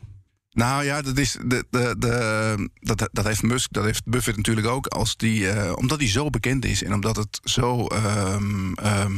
[0.51, 4.67] Nou ja, dat, is de, de, de, dat, dat heeft Musk, dat heeft Buffett natuurlijk
[4.67, 4.87] ook.
[4.87, 7.87] Als die, eh, omdat hij zo bekend is en omdat het zo.
[7.87, 9.13] ehm, ehm,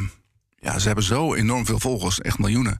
[0.56, 2.78] ja, ze hebben zo enorm veel volgers, echt miljoenen.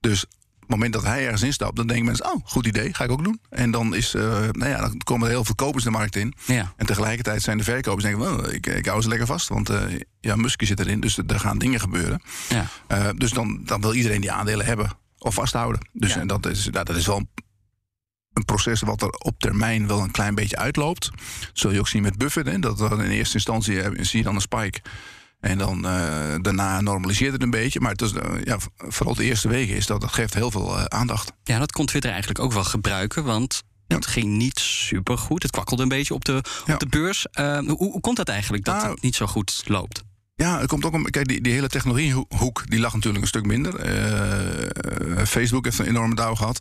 [0.00, 0.24] Dus
[0.66, 3.24] het moment dat hij ergens instapt, dan denken mensen: oh, goed idee, ga ik ook
[3.24, 3.40] doen.
[3.50, 6.34] En dan, is, eh, nou ja, dan komen er heel veel kopers de markt in.
[6.46, 6.72] Ja.
[6.76, 9.82] En tegelijkertijd zijn de verkopers denken: well, ik, ik hou ze lekker vast, want eh,
[10.20, 12.22] ja, Musk zit erin, dus er gaan dingen gebeuren.
[12.48, 12.66] Ja.
[12.86, 15.88] Eh, dus dan, dan wil iedereen die aandelen hebben of vasthouden.
[15.92, 16.20] Dus Ja.
[16.20, 17.28] en dat, is, nou, dat is wel een,
[18.32, 21.10] een proces wat er op termijn wel een klein beetje uitloopt.
[21.40, 22.48] Dat zul je ook zien met Buffett.
[22.48, 24.80] Hè, dat in eerste instantie zie je dan een spike.
[25.40, 27.80] En dan eh, daarna normaliseert het een beetje.
[27.80, 30.78] Maar het is, eh, ja, vooral de eerste weken is dat, dat geeft heel veel
[30.78, 31.32] eh, aandacht.
[31.44, 35.42] Ja, dat kon Twitter eigenlijk ook wel gebruiken, want het ging niet super goed.
[35.42, 36.74] Het kwakkelde een beetje op de, Ja.
[36.74, 37.26] op de beurs.
[37.34, 40.02] Hoe, hoe komt dat eigenlijk dat Nou, het niet zo goed loopt?
[40.34, 41.10] Ja, er komt ook een.
[41.10, 43.86] Kijk, die, die hele technologiehoek die lag natuurlijk een stuk minder.
[43.86, 46.60] Uh, Facebook heeft een enorme dauw gehad.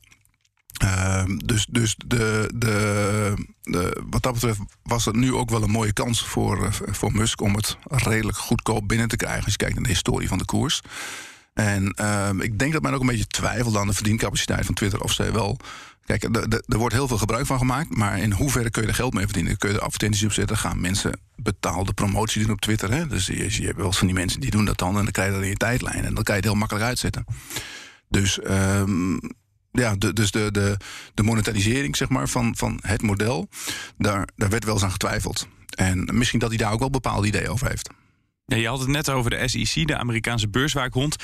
[0.84, 3.34] Uh, dus dus de, de,
[3.64, 7.42] de, wat dat betreft was het nu ook wel een mooie kans voor, voor Musk
[7.42, 9.44] om het redelijk goedkoop binnen te krijgen.
[9.44, 10.82] Als je kijkt naar de historie van de koers.
[11.54, 15.02] En ehm, ik denk dat men ook een beetje twijfelt aan de verdiencapaciteit van Twitter.
[15.02, 15.58] Of zij wel.
[16.06, 16.24] Kijk,
[16.66, 17.96] er wordt heel veel gebruik van gemaakt.
[17.96, 19.58] Maar in hoeverre kun je er geld mee verdienen?
[19.58, 20.58] Kun je er advertenties op zetten?
[20.58, 22.92] Gaan mensen betaalde promotie doen op Twitter?
[22.92, 23.08] Hè?
[23.08, 24.98] Dus je, je hebt wel eens van die mensen die doen dat dan.
[24.98, 26.06] En dan krijg je dat in je tijdlijn.
[26.06, 27.26] En dan kan je het heel makkelijk uitzetten.
[28.10, 28.40] Dus.
[28.50, 29.20] Um,
[29.76, 30.78] ja, de, dus de, de,
[31.14, 33.50] de monetarisering zeg maar, van, van het model,
[33.98, 35.48] daar, daar werd wel eens aan getwijfeld.
[35.76, 37.90] En misschien dat hij daar ook wel bepaalde ideeën over heeft.
[38.46, 41.16] Ja, je had het net over de SEC, de Amerikaanse beurswaakhond.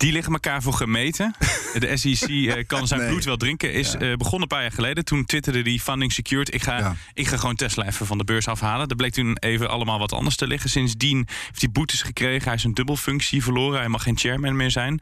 [0.00, 1.34] Die liggen elkaar voor gemeten.
[1.78, 3.72] De SEC uh, kan zijn bloed wel drinken.
[3.72, 5.04] Is uh, begonnen een paar jaar geleden.
[5.04, 6.54] Toen twitterde die funding secured.
[6.54, 8.88] Ik ga, ik ga gewoon Tesla even van de beurs afhalen.
[8.88, 10.70] Dat bleek toen even allemaal wat anders te liggen.
[10.70, 12.44] Sindsdien heeft hij boetes gekregen.
[12.44, 13.78] Hij is een dubbelfunctie verloren.
[13.78, 15.00] Hij mag geen chairman meer zijn.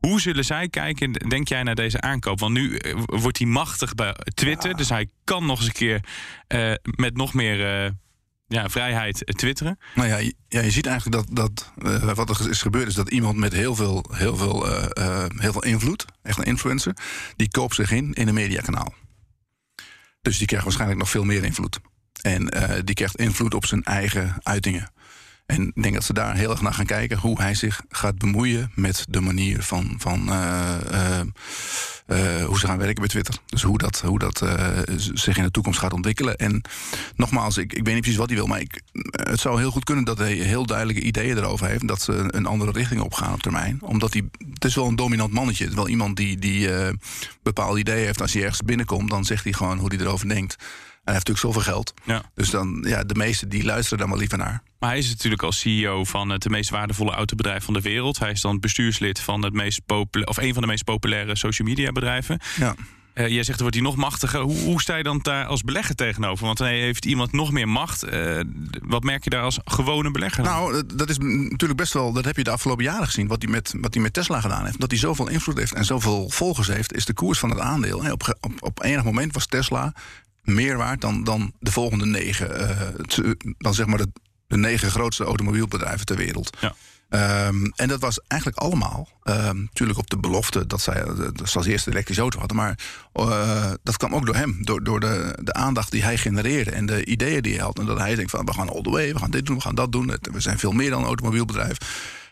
[0.00, 2.40] Hoe zullen zij kijken, denk jij, naar deze aankoop?
[2.40, 4.76] Want nu eh, wordt hij machtig bij Twitter.
[4.76, 6.04] Dus hij kan nog eens een keer
[6.48, 7.90] uh, met nog meer uh,
[8.46, 9.78] ja, vrijheid twitteren.
[9.94, 12.88] Nou ja, je, ja, je ziet eigenlijk dat, dat uh, wat er is gebeurd...
[12.88, 14.66] is dat iemand met heel veel, heel, veel,
[15.36, 16.96] heel veel invloed, echt een influencer...
[17.36, 18.94] die koopt zich in in een mediakanaal.
[20.22, 21.80] Dus die krijgt waarschijnlijk nog veel meer invloed.
[22.22, 22.46] En
[22.84, 24.90] die krijgt invloed op zijn eigen uitingen.
[25.50, 28.18] En ik denk dat ze daar heel erg naar gaan kijken hoe hij zich gaat
[28.18, 31.20] bemoeien met de manier van, van uh, uh,
[32.06, 33.34] uh, hoe ze gaan werken bij Twitter.
[33.46, 34.44] Dus hoe dat, hoe dat
[35.14, 36.36] zich in de toekomst gaat ontwikkelen.
[36.36, 36.62] En
[37.16, 39.84] nogmaals, ik, ik weet niet precies wat hij wil, maar ik, het zou heel goed
[39.84, 41.88] kunnen dat hij heel duidelijke ideeën erover heeft.
[41.88, 43.78] Dat ze een andere richting opgaan op termijn.
[43.82, 45.64] Omdat hij, het is wel een dominant mannetje.
[45.64, 46.68] Het is wel iemand die, die
[47.42, 48.20] bepaalde ideeën heeft.
[48.20, 50.56] Als hij ergens binnenkomt, dan zegt hij gewoon hoe hij erover denkt.
[51.10, 51.94] Hij heeft natuurlijk zoveel geld.
[52.04, 52.22] Ja.
[52.34, 54.62] Dus dan, ja, de meesten die luisteren daar maar liever naar.
[54.78, 58.18] Maar hij is natuurlijk als CEO van het meest waardevolle autobedrijf van de wereld.
[58.18, 61.68] Hij is dan bestuurslid van het meest populaire, of een van de meest populaire social
[61.68, 62.40] media bedrijven.
[62.56, 62.74] Ja.
[63.14, 64.40] Uh, jij zegt, wordt hij nog machtiger.
[64.40, 66.46] Hoe, hoe, sta je dan daar als belegger tegenover?
[66.46, 68.04] Want dan heeft iemand nog meer macht.
[68.04, 68.40] Uh,
[68.82, 70.44] wat merk je daar als gewone belegger?
[70.44, 72.12] Nou, dat is natuurlijk best wel...
[72.12, 74.64] dat heb je de afgelopen jaren gezien, wat hij met, wat hij met Tesla gedaan
[74.64, 74.80] heeft.
[74.80, 76.94] Dat hij zoveel invloed heeft en zoveel volgers heeft...
[76.94, 77.98] is de koers van het aandeel.
[78.12, 79.92] Op, op, op enig moment was Tesla
[80.42, 82.60] meer waard dan, dan de volgende negen.
[82.60, 84.08] Uh, dan zeg maar de,
[84.46, 86.56] de negen grootste automobielbedrijven ter wereld.
[86.60, 86.74] Ja.
[87.46, 91.66] Um, en dat was eigenlijk allemaal, um, natuurlijk op de belofte dat zij dat als
[91.66, 92.56] eerste elektrische auto hadden.
[92.56, 92.78] Maar
[93.14, 96.86] uh, dat kwam ook door hem, door, door de, de aandacht die hij genereerde en
[96.86, 97.78] de ideeën die hij had.
[97.78, 99.62] En dat hij denkt van we gaan all the way, we gaan dit doen, we
[99.62, 100.06] gaan dat doen.
[100.32, 101.76] We zijn veel meer dan een automobielbedrijf.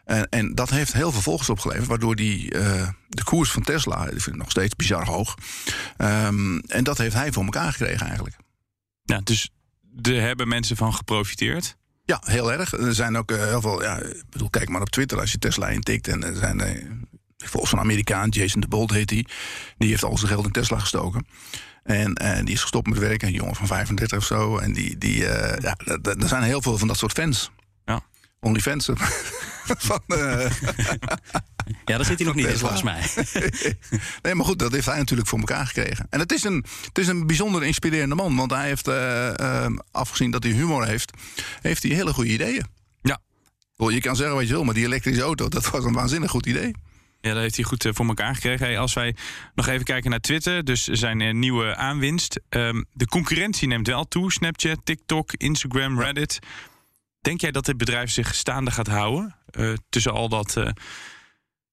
[0.08, 4.04] En, en dat heeft heel veel volgers opgeleverd, waardoor die, uh, de koers van Tesla,
[4.04, 5.34] ik vind het nog steeds bizar hoog.
[5.98, 8.36] Um, en dat heeft hij voor elkaar gekregen eigenlijk.
[9.02, 9.50] Ja, dus
[10.02, 11.76] er hebben mensen van geprofiteerd?
[12.04, 12.72] Ja, heel erg.
[12.72, 13.82] Er zijn ook uh, heel veel.
[13.82, 16.08] Ja, ik bedoel, kijk maar op Twitter als je Tesla intikt.
[16.08, 16.58] En er zijn.
[16.58, 16.90] Uh,
[17.36, 19.22] volgens een Amerikaan, Jason de Bolt heet hij.
[19.22, 19.34] Die.
[19.78, 21.26] die heeft al zijn geld in Tesla gestoken.
[21.82, 23.28] En, en die is gestopt met werken.
[23.28, 24.58] Een jongen van 35 of zo.
[24.58, 24.98] En die.
[24.98, 27.50] die ja, er zijn heel veel van dat soort fans.
[27.84, 28.02] Ja.
[28.40, 28.88] OnlyFans.
[29.88, 30.50] van, uh...
[31.84, 33.02] ja, daar zit hij nog niet in, volgens mij.
[34.22, 36.06] nee, maar goed, dat heeft hij natuurlijk voor elkaar gekregen.
[36.10, 38.36] En het is een, het is een bijzonder inspirerende man.
[38.36, 41.12] Want hij heeft, uh, uh, afgezien dat hij humor heeft,
[41.60, 42.66] heeft hij hele goede ideeën.
[43.02, 43.20] Ja.
[43.76, 46.46] Je kan zeggen wat je wil, maar die elektrische auto, dat was een waanzinnig goed
[46.46, 46.74] idee.
[47.20, 48.66] Ja, dat heeft hij goed voor elkaar gekregen.
[48.66, 49.14] Hey, als wij
[49.54, 52.40] nog even kijken naar Twitter, dus zijn nieuwe aanwinst.
[52.48, 54.32] Um, de concurrentie neemt wel toe.
[54.32, 56.38] Snapchat, TikTok, Instagram, Reddit.
[57.20, 60.68] Denk jij dat dit bedrijf zich staande gaat houden uh, tussen al dat uh,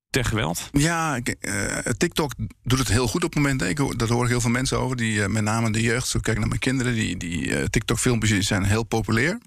[0.10, 0.70] ter geweld?
[0.72, 2.32] Ja, uh, TikTok
[2.64, 3.62] doet het heel goed op het moment.
[3.62, 6.08] Ik, dat hoor ik heel veel mensen over, die met name de jeugd.
[6.08, 9.40] Zo kijk naar mijn kinderen, die, die TikTok-filmpjes zijn heel populair.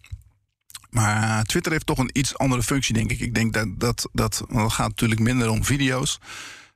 [0.90, 3.20] Maar Twitter heeft toch een iets andere functie, denk ik.
[3.20, 6.18] Ik denk dat dat, dat het gaat natuurlijk minder om video's.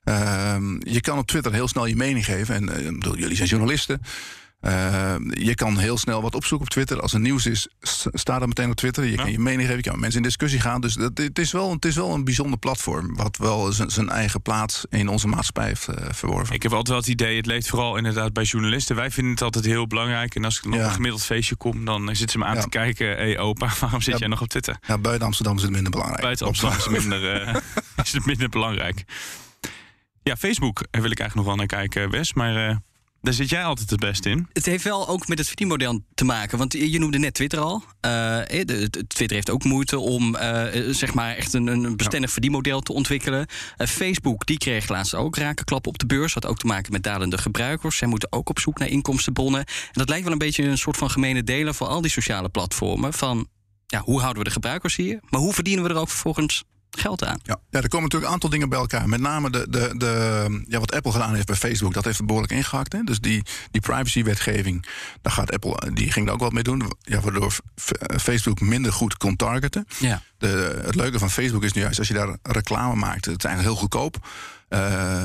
[0.04, 2.54] Uh, je kan op Twitter heel snel je mening geven.
[2.68, 4.02] En jullie zijn journalisten.
[4.62, 7.00] Uh, je kan heel snel wat opzoeken op Twitter.
[7.00, 7.68] Als er nieuws is,
[8.12, 9.04] staat er meteen op Twitter.
[9.04, 9.16] Je ja.
[9.16, 10.80] kan je mening geven, je kan met mensen in discussie gaan.
[10.80, 13.16] Dus dat, het, is wel, het is wel een bijzonder platform.
[13.16, 16.54] Wat wel zijn eigen plaats in onze maatschappij heeft uh, verworven.
[16.54, 18.96] Ik heb altijd wel het idee, het leeft vooral inderdaad bij journalisten.
[18.96, 20.34] Wij vinden het altijd heel belangrijk.
[20.34, 20.84] En als ik nog ja.
[20.84, 22.60] een gemiddeld feestje kom, dan zitten ze me aan ja.
[22.60, 23.06] te kijken.
[23.06, 24.76] Hé hey, opa, waarom zit jij nog op Twitter?
[24.86, 26.22] Ja, buiten Amsterdam is het minder belangrijk.
[26.22, 27.54] Buiten Amsterdam is het minder, uh,
[28.04, 29.04] is het minder belangrijk.
[30.22, 32.32] Ja, Facebook wil ik eigenlijk nog wel naar kijken, Wes.
[32.32, 32.80] Maar
[33.22, 34.48] daar zit jij altijd het best in.
[34.52, 36.58] Het heeft wel ook met het verdienmodel te maken.
[36.58, 37.82] Want je noemde net Twitter al.
[38.06, 38.38] Uh,
[39.06, 42.32] Twitter heeft ook moeite om uh, zeg maar echt een, een bestendig ja.
[42.32, 43.46] verdienmodel te ontwikkelen.
[43.78, 46.34] Uh, Facebook die kreeg laatst ook rakenklappen op de beurs.
[46.34, 47.96] Had ook te maken met dalende gebruikers.
[47.96, 49.64] Zij moeten ook op zoek naar inkomstenbronnen.
[49.64, 52.48] En dat lijkt wel een beetje een soort van gemene delen voor al die sociale
[52.48, 53.12] platformen.
[53.12, 53.48] Van
[53.86, 55.20] ja, hoe houden we de gebruikers hier?
[55.28, 56.64] Maar hoe verdienen we er ook vervolgens
[56.98, 57.40] geld aan?
[57.42, 59.08] Ja, ja, er komen natuurlijk een aantal dingen bij elkaar.
[59.08, 62.52] Met name de, de, de, ja, wat Apple gedaan heeft bij Facebook, dat heeft behoorlijk
[62.52, 62.92] ingehakt.
[62.92, 63.02] Hè?
[63.02, 64.86] Dus die, die privacywetgeving,
[65.22, 66.92] daar gaat Apple, die ging daar ook wat mee doen.
[67.00, 67.58] Ja, waardoor
[68.20, 69.86] Facebook minder goed kon targeten.
[69.98, 70.22] Ja.
[70.46, 73.62] Het leuke van Facebook is nu juist als je daar reclame maakt, het is eigenlijk
[73.62, 74.18] heel goedkoop.
[74.72, 74.78] Uh,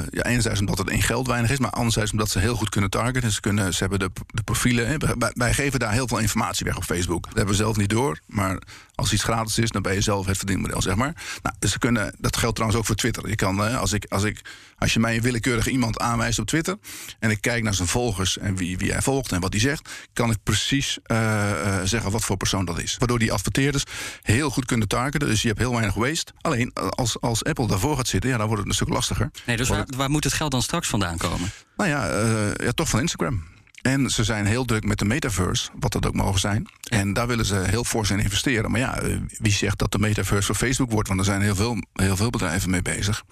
[0.09, 2.89] ja, enerzijds omdat het in geld weinig is, maar anderzijds omdat ze heel goed kunnen
[2.89, 3.31] targeten.
[3.31, 4.99] Ze, kunnen, ze hebben de, de profielen.
[5.33, 7.23] Wij, geven daar heel veel informatie weg op Facebook.
[7.23, 8.19] Dat hebben we zelf niet door.
[8.25, 8.61] Maar
[8.95, 11.13] als iets gratis is, dan ben je zelf het verdienmodel, zeg maar.
[11.43, 13.29] Nou, dus ze kunnen, dat geldt trouwens ook voor Twitter.
[13.29, 14.41] Je kan, als, ik, als, ik,
[14.77, 16.77] als je mij een willekeurige iemand aanwijst op Twitter.
[17.19, 19.89] en ik kijk naar zijn volgers en wie, wie hij volgt en wat hij zegt.
[20.13, 22.95] kan ik precies uh, uh, zeggen wat voor persoon dat is.
[22.97, 23.83] Waardoor die adverteerders
[24.21, 25.06] heel goed kunnen targeten.
[25.11, 26.31] Dus je hebt heel weinig waste.
[26.41, 29.31] Alleen als, als Apple daarvoor gaat zitten, ja, dan wordt het een stuk lastiger.
[29.45, 31.51] Nee, dus waar, waar, moet het geld dan straks vandaan komen?
[31.77, 33.43] Nou ja, uh, ja toch van Instagram.
[33.81, 36.67] En ze zijn heel druk met de metaverse, wat dat ook mogen zijn.
[36.89, 38.71] En daar willen ze heel fors in investeren.
[38.71, 38.99] Maar ja,
[39.37, 41.07] wie zegt dat de metaverse voor Facebook wordt?
[41.07, 43.23] Want er zijn heel veel, heel veel bedrijven mee bezig.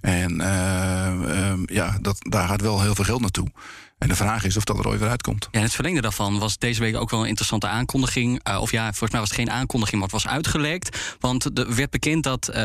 [0.00, 3.48] En uh, uh, ja, dat, daar gaat wel heel veel geld naartoe.
[3.98, 5.48] En de vraag is of dat er ooit weer uitkomt.
[5.50, 8.48] Ja, en het verlengde daarvan was deze week ook wel een interessante aankondiging.
[8.48, 11.16] Uh, of ja, volgens mij was het geen aankondiging, maar het was uitgelekt.
[11.20, 12.56] Want er werd bekend dat uh,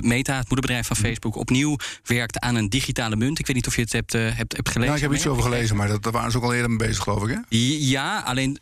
[0.00, 3.38] Meta, het moederbedrijf van Facebook, opnieuw werkt aan een digitale munt.
[3.38, 4.90] Ik weet niet of je het hebt, uh, hebt, hebt gelezen.
[4.90, 6.88] Ja, ik heb iets over gelezen, maar dat, daar waren ze ook al eerder mee
[6.88, 7.28] bezig, geloof ik.
[7.28, 7.56] Hè?
[7.78, 8.56] Ja, alleen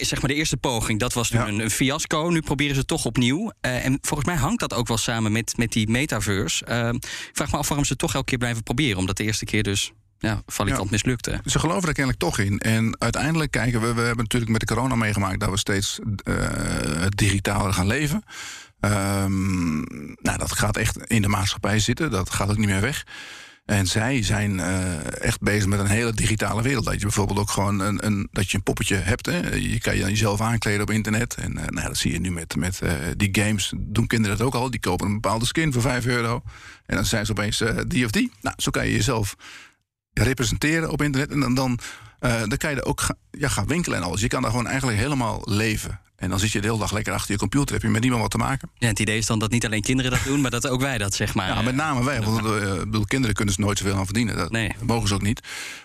[0.00, 1.48] zeg maar de eerste poging, dat was toen ja.
[1.48, 2.28] een, een, fiasco.
[2.28, 3.52] Nu proberen ze het toch opnieuw.
[3.60, 6.64] en volgens mij hangt dat ook wel samen met, met die metaverse.
[7.00, 8.98] ik vraag me af waarom ze het toch elke keer blijven proberen.
[8.98, 9.92] Omdat de eerste keer dus
[10.24, 10.90] ja, valikant ja.
[10.90, 11.40] mislukte.
[11.44, 12.58] Ze geloven er kennelijk toch in.
[12.58, 16.36] En uiteindelijk kijken we, we hebben natuurlijk met de corona meegemaakt dat we steeds uh,
[17.08, 18.24] digitaler gaan leven.
[18.80, 19.84] Um,
[20.22, 22.10] nou, dat gaat echt in de maatschappij zitten.
[22.10, 23.04] Dat gaat ook niet meer weg.
[23.64, 26.84] En zij zijn uh, echt bezig met een hele digitale wereld.
[26.84, 29.26] Dat je bijvoorbeeld ook gewoon een, een, dat je een poppetje hebt.
[29.26, 29.54] Hè.
[29.54, 31.34] Je kan je dan jezelf aankleden op internet.
[31.34, 33.72] En uh, nou, dat zie je nu met, met uh, die games.
[33.76, 34.70] Doen kinderen dat ook al.
[34.70, 36.42] Die kopen een bepaalde skin voor 5 euro.
[36.86, 38.32] En dan zijn ze opeens die of die.
[38.40, 39.36] Nou, zo kan je jezelf
[40.14, 41.30] representeren op internet.
[41.30, 41.78] En dan, dan,
[42.20, 44.20] uh, dan kan je er ook ga, ja, gaan winkelen en alles.
[44.20, 46.00] Je kan daar gewoon eigenlijk helemaal leven.
[46.16, 47.74] En dan zit je de hele dag lekker achter je computer.
[47.74, 48.70] Heb je met niemand wat te maken.
[48.78, 50.98] Ja, het idee is dan dat niet alleen kinderen dat doen, maar dat ook wij
[50.98, 51.48] dat zeg maar.
[51.48, 52.22] Ja, met name wij.
[52.22, 54.36] Want uh, bedoel, kinderen kunnen ze nooit zoveel aan verdienen.
[54.36, 54.74] Dat, nee.
[54.80, 55.40] mogen ze ook niet.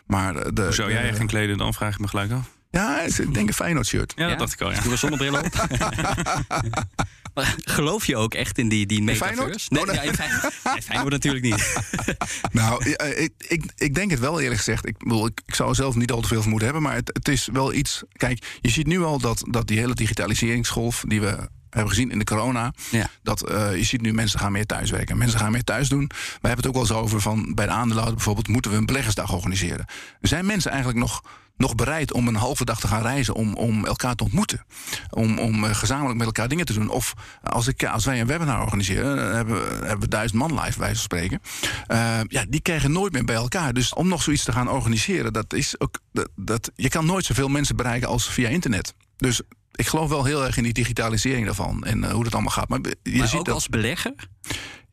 [0.06, 1.74] Maar de, Hoe zou jij je gaan kleden dan?
[1.74, 2.50] Vraag ik me gelijk af.
[2.72, 4.14] Ja, ik denk een Feyenoord shirt.
[4.16, 4.72] Ja, dat dacht ik al.
[4.72, 4.82] Ja.
[4.82, 5.50] Doe een zonnebril op.
[7.78, 9.68] geloof je ook echt in die, die metaverse?
[9.70, 10.06] Nee, oh, nee.
[10.06, 11.76] Ja, Feyenoord, natuurlijk niet.
[12.52, 14.88] nou, ik, ik, ik denk het wel eerlijk gezegd.
[14.88, 16.88] Ik, bedoel, ik, ik zou er zelf niet al te veel vermoeden hebben.
[16.88, 18.04] Maar het, het is wel iets...
[18.12, 21.04] Kijk, je ziet nu al dat, dat die hele digitaliseringsgolf...
[21.08, 22.74] die we hebben gezien in de corona.
[22.92, 23.10] Ja.
[23.24, 25.18] Dat uh, je ziet nu mensen gaan meer thuiswerken.
[25.18, 26.08] Mensen gaan meer thuis doen.
[26.08, 28.86] We hebben het ook wel eens over van bij de aandeelhouder bijvoorbeeld moeten we een
[28.86, 29.86] beleggersdag organiseren.
[30.22, 31.24] Zijn mensen eigenlijk nog
[31.60, 34.66] nog bereid om een halve dag te gaan reizen om, om elkaar te ontmoeten.
[35.10, 36.90] Om, om uh, gezamenlijk met elkaar dingen te doen.
[36.90, 40.80] Of als, ik, als wij een webinar organiseren, dan hebben, hebben we duizend man live
[40.80, 41.42] bij spreken.
[41.88, 43.74] Uh, ja, die krijgen nooit meer bij elkaar.
[43.74, 46.00] Dus om nog zoiets te gaan organiseren, dat is ook.
[46.12, 48.94] Dat, dat, je kan nooit zoveel mensen bereiken als via internet.
[49.18, 49.42] Dus
[49.72, 52.70] ik geloof wel heel erg in die digitalisering daarvan en uh, hoe dat allemaal gaat.
[52.70, 54.14] Maar, je maar ziet ook dat, als belegger?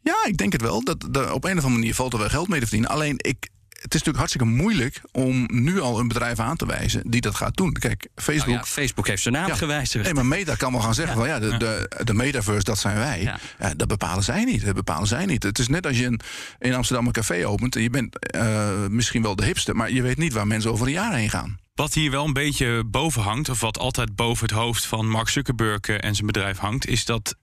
[0.03, 0.85] Ja, ik denk het wel.
[0.85, 2.91] Dat, dat, op een of andere manier valt er wel geld mee te verdienen.
[2.91, 3.49] Alleen ik,
[3.83, 7.35] het is natuurlijk hartstikke moeilijk om nu al een bedrijf aan te wijzen die dat
[7.35, 7.73] gaat doen.
[7.73, 8.47] Kijk, Facebook.
[8.47, 10.05] Nou ja, Facebook heeft zijn naam ja, gewijzigd.
[10.05, 12.79] Nee, maar Meta kan wel gaan zeggen: ja, van ja, de, de, de metaverse, dat
[12.79, 13.23] zijn wij.
[13.23, 13.39] Ja.
[13.59, 14.65] Ja, dat bepalen zij niet.
[14.65, 15.43] Dat bepalen zij niet.
[15.43, 16.21] Het is net als je een,
[16.59, 20.03] in Amsterdam een café opent en je bent uh, misschien wel de hipste, maar je
[20.03, 21.59] weet niet waar mensen over een jaar heen gaan.
[21.75, 25.29] Wat hier wel een beetje boven hangt, of wat altijd boven het hoofd van Mark
[25.29, 27.37] Zuckerberg en zijn bedrijf hangt, is dat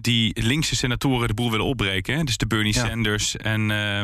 [0.00, 2.16] die linkse senatoren de boel willen opbreken.
[2.16, 2.24] Hè?
[2.24, 3.70] Dus de Bernie Sanders en.
[3.70, 4.02] Uh,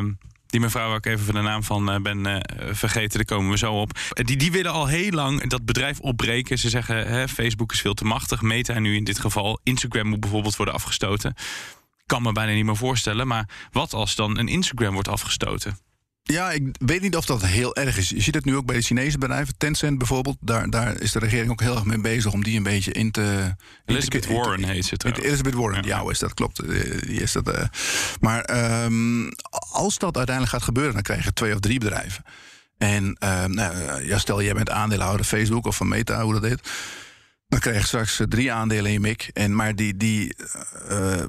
[0.54, 2.36] die mevrouw waar ik even van de naam van uh, ben uh,
[2.70, 3.98] vergeten, daar komen we zo op.
[4.10, 6.58] Die, die willen al heel lang dat bedrijf opbreken.
[6.58, 8.42] Ze zeggen hè, Facebook is veel te machtig.
[8.42, 9.60] Meta nu in dit geval.
[9.62, 11.34] Instagram moet bijvoorbeeld worden afgestoten.
[12.06, 13.26] Kan me bijna niet meer voorstellen.
[13.26, 15.78] Maar wat als dan een Instagram wordt afgestoten?
[16.26, 18.08] Ja, ik weet niet of dat heel erg is.
[18.08, 19.54] Je ziet het nu ook bij de Chinese bedrijven.
[19.56, 22.62] Tencent bijvoorbeeld, daar, daar is de regering ook heel erg mee bezig om die een
[22.62, 23.54] beetje in te.
[23.84, 25.26] Elizabeth in te, Warren in te, heet ze trouwens.
[25.26, 26.68] Elizabeth Warren, ja, ja is dat klopt.
[27.06, 27.64] Die is dat, uh,
[28.20, 29.28] maar um,
[29.70, 32.24] als dat uiteindelijk gaat gebeuren, dan krijg je twee of drie bedrijven.
[32.78, 36.68] En uh, nou, ja, stel jij bent aandeelhouder Facebook of van Meta, hoe dat heet.
[37.48, 39.30] Dan krijg je straks drie aandelen in je mik.
[39.32, 39.96] En maar die.
[39.96, 40.36] die
[40.90, 41.22] uh,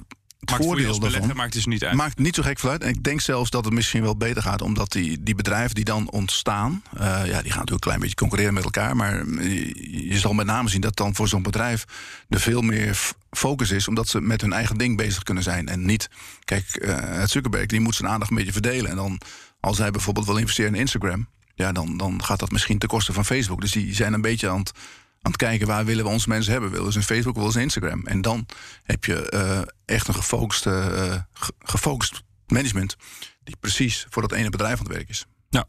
[0.52, 1.96] het voordeel daarvan maakt dus niet uit.
[1.96, 2.84] Maakt niet zo gek veel uit.
[2.84, 5.84] En ik denk zelfs dat het misschien wel beter gaat, omdat die, die bedrijven die
[5.84, 8.96] dan ontstaan, uh, ja, die gaan natuurlijk een klein beetje concurreren met elkaar.
[8.96, 11.86] Maar je, je zal met name zien dat dan voor zo'n bedrijf
[12.30, 12.98] er veel meer
[13.32, 15.68] focus is, omdat ze met hun eigen ding bezig kunnen zijn.
[15.68, 16.10] En niet,
[16.44, 18.90] kijk, uh, het Zuckerberg die moet zijn aandacht een beetje verdelen.
[18.90, 19.22] En dan,
[19.60, 23.14] als hij bijvoorbeeld wil investeren in Instagram, ja, dan, dan gaat dat misschien ten koste
[23.14, 23.62] van Facebook.
[23.62, 24.72] Dus die zijn een beetje aan het
[25.26, 26.72] aan het kijken waar willen we onze mensen hebben.
[26.72, 28.06] Willen ze in Facebook, willen ze in Instagram.
[28.06, 28.46] En dan
[28.84, 32.96] heb je eh, echt een gefocust, ge- gefocust management...
[33.44, 35.26] die precies voor dat ene bedrijf aan het werk is.
[35.50, 35.66] Ja.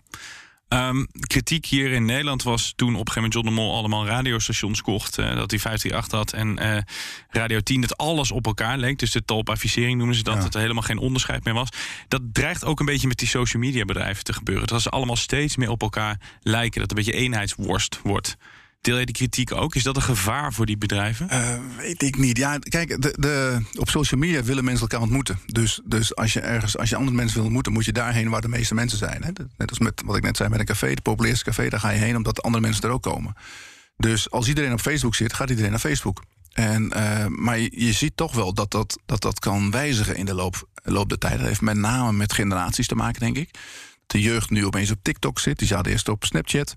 [0.69, 4.07] Ehm, kritiek hier in Nederland was toen op een gegeven moment John de Mol allemaal
[4.07, 5.19] radiostations kocht.
[5.19, 6.85] eh, dat hij 538 had en
[7.31, 8.99] Radio 10, dat alles op elkaar leek.
[8.99, 10.41] Dus de talpavisering noemen ze dat, Ja.
[10.41, 11.69] dat er helemaal geen onderscheid meer was.
[12.09, 14.67] Dat dreigt ook een beetje met die social media bedrijven te gebeuren.
[14.67, 16.81] Dat ze allemaal steeds meer op elkaar lijken.
[16.81, 18.37] Dat het een beetje eenheidsworst wordt.
[18.81, 19.75] Deel je die kritiek ook?
[19.75, 21.29] Is dat een gevaar voor die bedrijven?
[21.29, 22.37] Eh, weet ik niet.
[22.37, 25.39] Ja, kijk, de, de, op social media willen mensen elkaar ontmoeten.
[25.47, 28.41] Dus, dus als je ergens, als je andere mensen wil ontmoeten, moet je daarheen waar
[28.41, 29.23] de meeste mensen zijn.
[29.23, 29.31] Hè?
[29.57, 31.91] Net als met wat ik net zei met een café, het populairste café, daar ga
[31.91, 33.35] je heen omdat de andere mensen er ook komen.
[33.97, 36.23] Dus als iedereen op Facebook zit, gaat iedereen naar Facebook.
[36.53, 40.25] En, eh, maar je, je ziet toch wel dat dat, dat dat kan wijzigen in
[40.25, 41.39] de loop, loop der tijd.
[41.39, 43.51] Dat heeft met name met generaties te maken, denk ik.
[44.07, 45.59] De jeugd nu opeens op TikTok zit.
[45.59, 46.75] Die zaten eerst op Snapchat.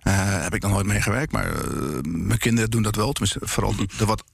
[0.00, 3.12] Eh, heb ik nog nooit mee gewerkt, maar eh, mijn kinderen doen dat wel.
[3.12, 4.24] Tenminste, vooral de, de wat,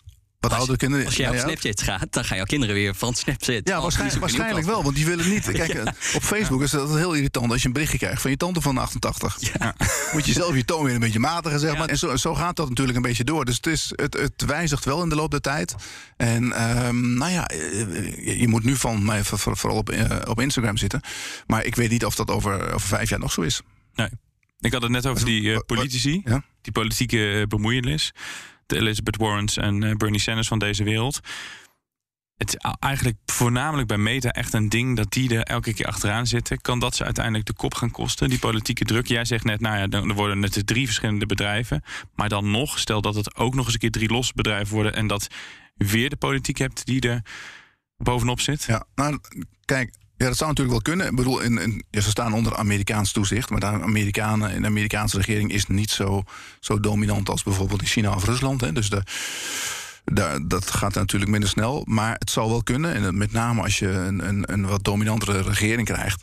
[0.42, 1.06] wat oudere kinderen.
[1.06, 1.42] Als jij Ja, op ja.
[1.42, 3.60] Snapchat gaat, dan gaan jouw kinderen weer van Snapchat.
[3.68, 3.80] Ja,
[4.20, 5.50] waarschijnlijk, wel, want die willen niet.
[5.52, 5.84] Kijk, Ja.
[5.84, 8.60] eh, op Facebook is dat heel irritant als je een berichtje krijgt van je tante
[8.60, 9.38] van 88.
[10.12, 11.88] Moet je zelf je toon weer een beetje matigen, zeg maar.
[11.88, 13.44] En zo, zo gaat dat natuurlijk een beetje door.
[13.44, 15.74] Dus het, is, het, het wijzigt wel in de loop der tijd.
[16.16, 17.58] En ehm, nou ja, eh,
[18.26, 21.00] je, je moet nu van mij voor- voor- vooral op, eh, op Instagram zitten.
[21.46, 23.60] Maar ik weet niet of dat over, over vijf jaar nog zo is.
[23.94, 24.08] Nee.
[24.60, 26.42] Ik had het net over die politici, Ja?
[26.62, 28.12] die politieke eh, bemoeienis.
[28.66, 31.20] De Elizabeth Warrens en eh, Bernie Sanders van deze wereld.
[32.36, 36.26] Het is eigenlijk voornamelijk bij Meta echt een ding dat die er elke keer achteraan
[36.26, 36.60] zitten.
[36.60, 39.06] Kan dat ze uiteindelijk de kop gaan kosten, die politieke druk?
[39.06, 41.82] Jij zegt net, nou ja, dan worden het drie verschillende bedrijven.
[42.14, 44.94] Maar dan nog, stel dat het ook nog eens een keer drie losse bedrijven worden...
[44.94, 45.26] en dat
[45.74, 47.22] weer de politiek hebt die er
[47.96, 48.64] bovenop zit.
[48.64, 49.18] Ja, nou,
[49.64, 51.06] kijk, ja, dat zou natuurlijk wel kunnen.
[51.06, 53.50] Ik bedoel, in, in, ze staan onder Amerikaans toezicht.
[53.50, 56.22] Maar de Amerikanen en de Amerikaanse regering is niet zo,
[56.60, 58.60] zo dominant als bijvoorbeeld in China of Rusland.
[58.60, 58.72] Hè.
[58.72, 59.02] Dus de,
[60.04, 61.82] daar, dat gaat natuurlijk minder snel.
[61.86, 62.94] Maar het zou wel kunnen.
[62.94, 66.22] En met name als je een, een, een wat dominantere regering krijgt.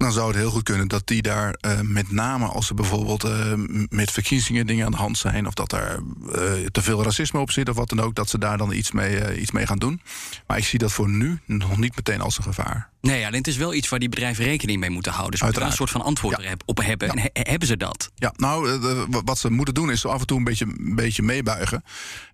[0.00, 3.24] Dan zou het heel goed kunnen dat die daar eh, met name als er bijvoorbeeld
[3.24, 3.52] eh,
[3.88, 5.46] met verkiezingen dingen aan de hand zijn.
[5.46, 8.14] of dat er eh, te veel racisme op zit of wat dan ook.
[8.14, 10.00] dat ze daar dan iets mee, iets mee gaan doen.
[10.46, 12.88] Maar ik zie dat voor nu nog niet meteen als een gevaar.
[13.00, 15.30] Nee, alleen het is wel iets waar die bedrijven rekening mee moeten houden.
[15.32, 17.08] Dus moeten daar een soort van antwoord op hebben.
[17.08, 18.10] En he- hebben ze dat?
[18.14, 18.78] Ja, nou,
[19.24, 21.84] wat ze moeten doen is af en toe een beetje, een beetje meebuigen.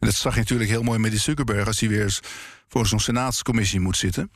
[0.01, 1.67] En dat zag je natuurlijk heel mooi met die Zuckerberg.
[1.67, 2.21] Als hij weer eens
[2.69, 4.31] voor zo'n senaatscommissie moet zitten.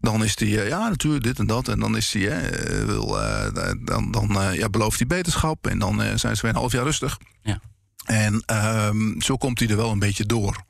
[0.00, 1.68] Dan is hij, eh, ja, natuurlijk dit en dat.
[1.68, 5.66] En dan is hij, eh, wil, eh, dan, dan ja, belooft hij beterschap.
[5.66, 7.18] En dan zijn ze weer een half jaar rustig.
[7.42, 7.60] Ja.
[8.04, 10.64] En ehm, zo komt hij er wel een beetje door.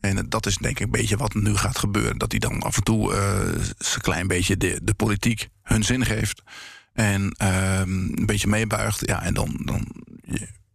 [0.00, 2.18] En dat is denk ik een beetje wat nu gaat gebeuren.
[2.18, 6.04] Dat hij dan af en toe eh een klein beetje de, de politiek hun zin
[6.04, 6.42] geeft.
[6.92, 9.06] En ehm, een beetje meebuigt.
[9.06, 9.86] Ja, en dan, dan,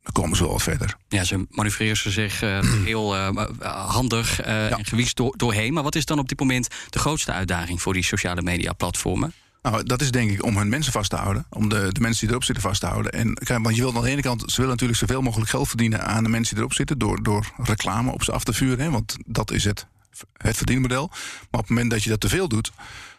[0.05, 0.97] dan komen ze wel wat verder.
[1.07, 3.47] Ja, ze manoeuvreren ze zich eh, heel eh,
[3.87, 5.73] handig eh, en gewiest door, doorheen.
[5.73, 9.33] Maar wat is dan op dit moment de grootste uitdaging voor die sociale media platformen?
[9.61, 11.45] Nou, dat is denk ik om hun mensen vast te houden.
[11.49, 13.11] Om de, de mensen die erop zitten vast te houden.
[13.11, 16.05] En want je wil aan de ene kant, ze willen natuurlijk zoveel mogelijk geld verdienen
[16.05, 16.97] aan de mensen die erop zitten.
[16.97, 18.79] Door, door reclame op ze af te vuren.
[18.79, 19.87] Hè, want dat is het,
[20.37, 21.07] het verdienmodel.
[21.07, 22.71] Maar op het moment dat je dat te veel doet.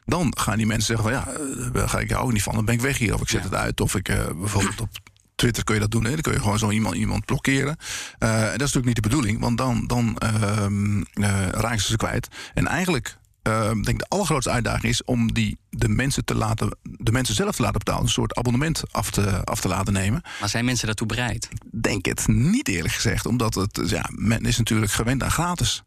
[0.05, 2.55] Dan gaan die mensen zeggen van ja, daar ga ik jou ook niet van.
[2.55, 3.15] Dan ben ik weg hier.
[3.15, 3.81] Of ik zet het uit.
[3.81, 4.05] Of ik
[4.37, 4.89] bijvoorbeeld op
[5.37, 6.05] Twitter kun je dat doen.
[6.05, 6.11] Hè?
[6.11, 7.77] Dan kun je gewoon zo iemand, iemand blokkeren.
[8.19, 9.41] Eh, en dat is natuurlijk niet de bedoeling.
[9.41, 12.29] Want dan, dan eh, raken ze ze kwijt.
[12.55, 13.19] En eigenlijk
[13.49, 17.35] uh, denk ik de allergrootste uitdaging is om die, de, mensen te laten, de mensen
[17.35, 18.03] zelf te laten betalen.
[18.03, 20.23] Een soort abonnement af te, af te laten nemen.
[20.41, 21.49] Maar zijn mensen daartoe bereid?
[21.71, 23.27] Denk het niet eerlijk gezegd.
[23.27, 25.83] Omdat het, ja, men is natuurlijk gewend aan gratis.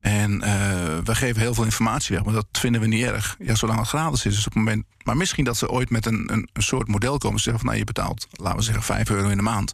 [0.00, 0.69] En uh,
[1.04, 3.36] we geven heel veel informatie weg, maar dat vinden we niet erg.
[3.38, 4.38] Ja, zolang het gratis is.
[4.38, 7.38] Op het moment, maar misschien dat ze ooit met een, een, een soort model komen.
[7.38, 9.72] Ze zeggen van nou, je betaalt, laten we zeggen, 5 euro in de maand.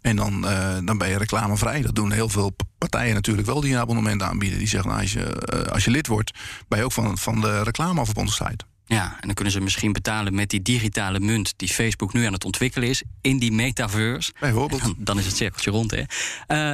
[0.00, 1.82] En dan, uh, dan ben je reclamevrij.
[1.82, 4.58] Dat doen heel veel partijen natuurlijk wel die een abonnement aanbieden.
[4.58, 6.32] Die zeggen, nou, als, je, uh, als je lid wordt,
[6.68, 8.64] ben je ook van, van de reclame af op onze site.
[8.86, 12.32] Ja, en dan kunnen ze misschien betalen met die digitale munt die Facebook nu aan
[12.32, 14.32] het ontwikkelen is, in die metaverse.
[14.40, 14.80] Bijvoorbeeld.
[14.80, 16.02] Dan, dan, is het cirkeltje rond, hè?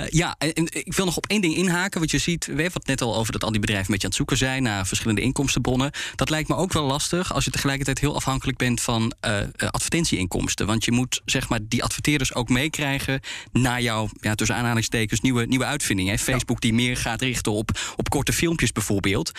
[0.04, 2.52] Uh, ja, en, en, ik wil nog op één ding inhaken, want je ziet, we
[2.52, 4.62] hebben het net al over dat al die bedrijven een beetje aan het zoeken zijn
[4.62, 5.90] naar verschillende inkomstenbronnen.
[6.14, 9.38] Dat lijkt me ook wel lastig als je tegelijkertijd heel afhankelijk bent van uh,
[9.70, 10.66] advertentieinkomsten.
[10.66, 13.20] Want je moet zeg maar die adverteerders ook meekrijgen
[13.52, 16.12] naar jouw, ja, tussen aanhalingstekens, nieuwe, nieuwe uitvindingen.
[16.12, 16.18] Hè?
[16.18, 19.32] Facebook die meer gaat richten op, op korte filmpjes bijvoorbeeld.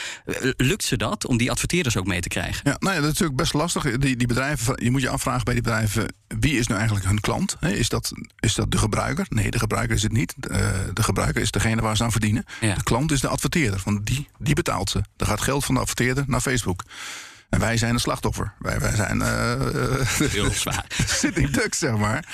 [0.58, 2.69] Lukt ze dat om die adverteerders ook mee te krijgen?
[2.70, 3.98] Ja, nou ja, dat is natuurlijk best lastig.
[3.98, 7.20] Die, die bedrijven, je moet je afvragen bij die bedrijven, wie is nu eigenlijk hun
[7.20, 7.58] klant?
[7.60, 9.26] Is dat, is dat de gebruiker?
[9.30, 10.34] Nee, de gebruiker is het niet.
[10.38, 12.46] De, de gebruiker is degene waar ze aan verdienen.
[12.62, 12.76] Ja.
[12.76, 15.02] De klant is de adverteerder, want die, die betaalt ze.
[15.18, 16.84] Er gaat geld van de adverteerder naar Facebook.
[17.50, 18.54] En wij zijn een slachtoffer.
[18.60, 20.86] Wij, wij zijn uh, heel zwaar.
[21.06, 22.26] sitting ducks, zeg maar.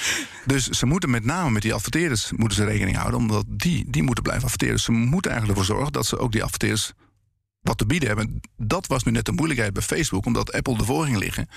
[0.45, 4.03] Dus ze moeten met name met die adverteerders moeten ze rekening houden, omdat die, die
[4.03, 4.79] moeten blijven adverteren.
[4.79, 6.93] Ze moeten eigenlijk ervoor zorgen dat ze ook die adverteerders
[7.65, 8.41] wat te bieden hebben.
[8.57, 11.47] Dat was nu net de moeilijkheid bij Facebook, omdat Apple ervoor ging liggen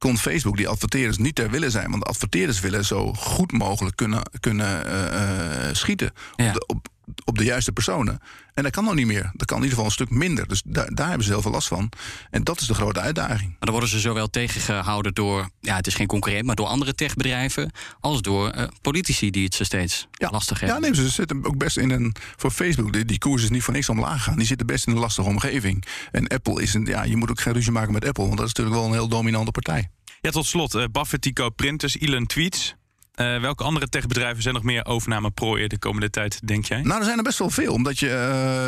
[0.00, 1.90] kon Facebook die adverteerders niet ter willen zijn.
[1.90, 6.88] Want de adverteerders willen zo goed mogelijk kunnen, kunnen uh, uh, schieten op, de, op,
[7.24, 8.20] op de juiste personen.
[8.54, 9.30] En dat kan nog niet meer.
[9.32, 10.48] Dat kan in ieder geval een stuk minder.
[10.48, 11.92] Dus daar, daar hebben ze heel veel last van.
[12.30, 13.48] En dat is de grote uitdaging.
[13.48, 16.94] Maar dan worden ze zowel tegengehouden door, ja, het is geen concurrent, maar door andere
[16.94, 20.30] techbedrijven, als door uh, politici die het ze steeds ja.
[20.30, 20.80] lastig hebben.
[20.80, 22.14] Ja, nee, ze zitten ook best in een.
[22.36, 24.36] Voor Facebook, die, die koers is niet voor niks omlaag gaan.
[24.36, 25.84] Die zitten best in een lastige omgeving.
[26.12, 26.84] En Apple is een.
[26.84, 28.98] Ja, je moet ook geen ruzie maken met Apple, want dat is natuurlijk wel een
[28.98, 29.90] heel dominante partij.
[30.20, 30.74] Ja, tot slot.
[30.74, 32.74] Uh, Buffett die koopt printers, Elon tweets.
[33.20, 36.82] Uh, welke andere techbedrijven zijn nog meer overnameprooien de komende tijd, denk jij?
[36.82, 37.72] Nou, er zijn er best wel veel.
[37.72, 38.06] Omdat je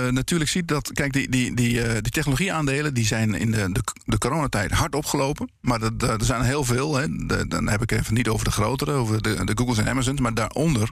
[0.06, 0.92] uh, natuurlijk ziet dat.
[0.92, 4.94] Kijk, die, die, die, uh, die technologieaandelen die zijn in de, de, de coronatijd hard
[4.94, 5.50] opgelopen.
[5.60, 6.96] Maar dat, er zijn heel veel.
[6.96, 7.06] Hè.
[7.48, 10.20] Dan heb ik even niet over de grotere, over de, de Googles en Amazons.
[10.20, 10.90] Maar daaronder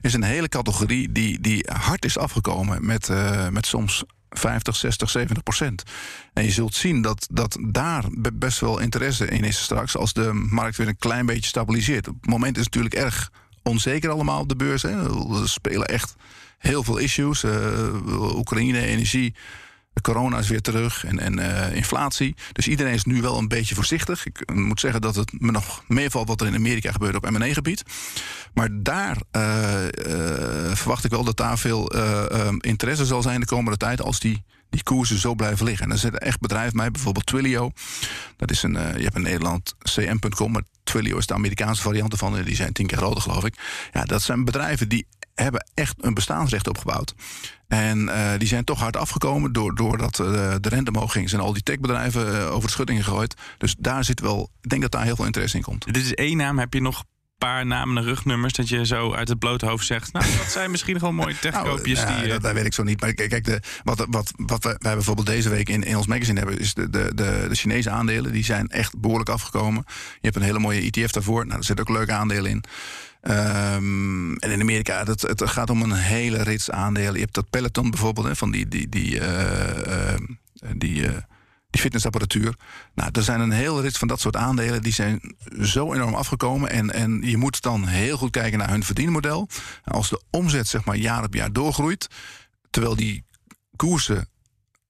[0.00, 2.86] is een hele categorie die, die hard is afgekomen.
[2.86, 3.10] Met,
[3.50, 4.04] met soms
[4.38, 5.82] 50, 60, 70 procent.
[6.32, 9.96] En je zult zien dat, dat daar best wel interesse in is straks...
[9.96, 12.08] als de markt weer een klein beetje stabiliseert.
[12.08, 13.30] Op het moment is het natuurlijk erg
[13.62, 14.82] onzeker allemaal op de beurs.
[14.82, 14.90] Hè.
[15.42, 16.14] Er spelen echt
[16.58, 17.44] heel veel issues.
[17.44, 19.34] Uh, Oekraïne, energie...
[20.02, 22.34] Corona is weer terug en, en uh, inflatie.
[22.52, 24.26] Dus iedereen is nu wel een beetje voorzichtig.
[24.26, 27.82] Ik moet zeggen dat het me nog meevalt wat er in Amerika gebeurt op M&A-gebied.
[28.54, 29.42] Maar daar uh,
[30.72, 31.92] verwacht ik wel dat daar veel
[32.58, 34.02] interesse zal zijn de komende tijd...
[34.02, 35.86] als die, die koersen zo blijven liggen.
[35.86, 37.70] En er zitten echt bedrijven bij, bijvoorbeeld Twilio.
[38.36, 42.42] Dat is een, je hebt in Nederland cm.com, maar Twilio is de Amerikaanse variant ervan.
[42.42, 43.54] Die zijn tien keer groter, geloof ik.
[43.92, 47.14] Ja, dat zijn bedrijven die hebben echt een bestaansrecht opgebouwd.
[47.68, 50.26] En uh, die zijn toch hard afgekomen doordat uh,
[50.60, 51.28] de rente omhoog ging.
[51.28, 53.34] Zijn al die techbedrijven over de schutting gegooid.
[53.58, 55.84] Dus daar zit wel, ik denk dat daar heel veel interesse in komt.
[55.84, 56.58] Dit is één naam.
[56.58, 57.04] Heb je nog
[57.38, 60.12] paar namen en rugnummers dat je zo uit het blote hoofd zegt.
[60.12, 62.02] Nou, dat zijn misschien gewoon mooie techkoopjes.
[62.02, 63.00] nou, die, dat, dat, weet ik zo niet.
[63.00, 66.38] Maar kijk, de, wat, wat, wat wij, wij bijvoorbeeld deze week in, in ons magazine
[66.38, 68.32] hebben, is de, de, de, de Chinese aandelen.
[68.32, 69.84] Die zijn echt behoorlijk afgekomen.
[69.86, 71.46] Je hebt een hele mooie ETF daarvoor.
[71.46, 72.64] Nou, er zitten ook leuke aandelen in.
[73.30, 77.14] Um, en in Amerika, dat, het gaat om een hele rits aandelen.
[77.14, 80.14] Je hebt dat Peloton bijvoorbeeld, hè, van die, die, die, uh, uh,
[80.76, 81.10] die, uh,
[81.74, 82.54] die fitnessapparatuur.
[82.94, 84.82] Nou, er zijn een hele rits van dat soort aandelen.
[84.82, 86.70] Die zijn zo enorm afgekomen.
[86.70, 89.48] En, en je moet dan heel goed kijken naar hun verdienmodel.
[89.84, 92.06] Als de omzet zeg maar jaar op jaar doorgroeit...
[92.70, 93.24] terwijl die
[93.76, 94.28] koersen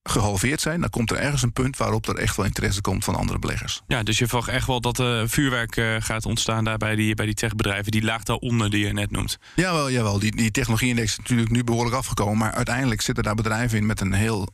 [0.03, 3.15] gehalveerd zijn, dan komt er ergens een punt waarop er echt wel interesse komt van
[3.15, 3.81] andere beleggers.
[3.87, 6.95] Ja, dus je verwacht echt wel dat er uh, vuurwerk uh, gaat ontstaan daar bij
[6.95, 7.91] die, bij die techbedrijven.
[7.91, 9.37] Die laag daaronder die je net noemt.
[9.55, 10.19] Jawel, jawel.
[10.19, 12.37] Die, die technologie-index is natuurlijk nu behoorlijk afgekomen.
[12.37, 14.49] Maar uiteindelijk zitten daar bedrijven in met een heel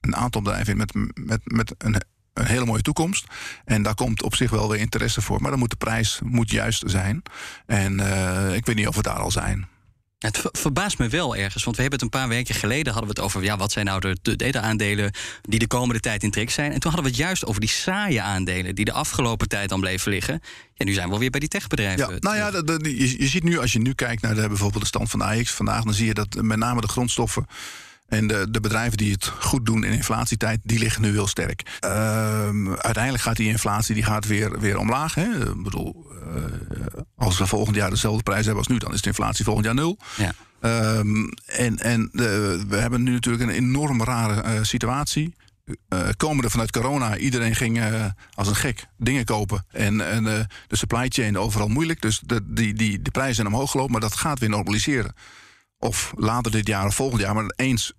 [0.00, 3.26] een aantal bedrijven in met, met, met een, een hele mooie toekomst.
[3.64, 5.40] En daar komt op zich wel weer interesse voor.
[5.40, 7.22] Maar dan moet de prijs moet juist zijn.
[7.66, 9.68] En uh, ik weet niet of we daar al zijn.
[10.18, 13.20] Het verbaast me wel ergens, want we hebben het een paar weken geleden hadden we
[13.20, 16.50] het over ja, wat zijn nou de, de aandelen die de komende tijd in trek
[16.50, 16.72] zijn.
[16.72, 19.80] En toen hadden we het juist over die saaie aandelen die de afgelopen tijd dan
[19.80, 20.40] bleven liggen.
[20.74, 22.12] Ja, nu zijn we weer bij die techbedrijven.
[22.12, 24.82] Ja, nou ja, de, je, je, ziet nu als je nu kijkt naar de, bijvoorbeeld
[24.82, 27.46] de stand van de AX vandaag, dan zie je dat met name de grondstoffen
[28.08, 31.78] en de, de, bedrijven die het goed doen in inflatietijd, die liggen nu heel sterk.
[31.84, 31.90] Uh,
[32.74, 35.14] uiteindelijk gaat die inflatie die gaat weer, weer omlaag.
[35.14, 35.50] Hè?
[35.50, 36.06] Ik bedoel,
[36.36, 36.42] uh,
[37.16, 39.74] als we volgend jaar dezelfde prijs hebben als nu, dan is de inflatie volgend jaar
[39.74, 39.98] nul.
[40.16, 40.32] Ja.
[40.60, 45.34] Um, en en de, we hebben nu natuurlijk een enorm rare uh, situatie.
[45.88, 48.04] Uh, komende vanuit corona, iedereen ging uh,
[48.34, 49.64] als een gek dingen kopen.
[49.70, 52.00] En, en uh, de supply chain overal moeilijk.
[52.00, 55.14] Dus de, die, die, de prijzen zijn omhoog gelopen, maar dat gaat weer normaliseren.
[55.78, 57.34] Of later dit jaar of volgend jaar.
[57.34, 57.92] Maar eens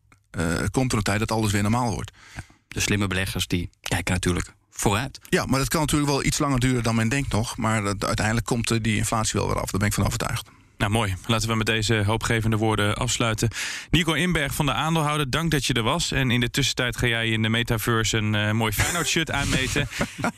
[0.71, 2.11] komt er een tijd dat alles weer normaal wordt.
[2.35, 5.19] Ja, de slimme beleggers die kijken natuurlijk vooruit.
[5.29, 7.57] Ja, maar dat kan natuurlijk wel iets langer duren dan men denkt nog.
[7.57, 9.71] Maar dat, uiteindelijk komt die inflatie wel weer af.
[9.71, 10.49] Daar ben ik van overtuigd.
[10.79, 11.15] Nou, mooi.
[11.25, 13.49] Laten we met deze hoopgevende woorden afsluiten.
[13.89, 16.11] Nico Inberg van de aandeelhouder, dank dat je er was.
[16.11, 19.87] En in de tussentijd ga jij in de metaverse een uh, mooi Feyenoord-shirt aanmeten.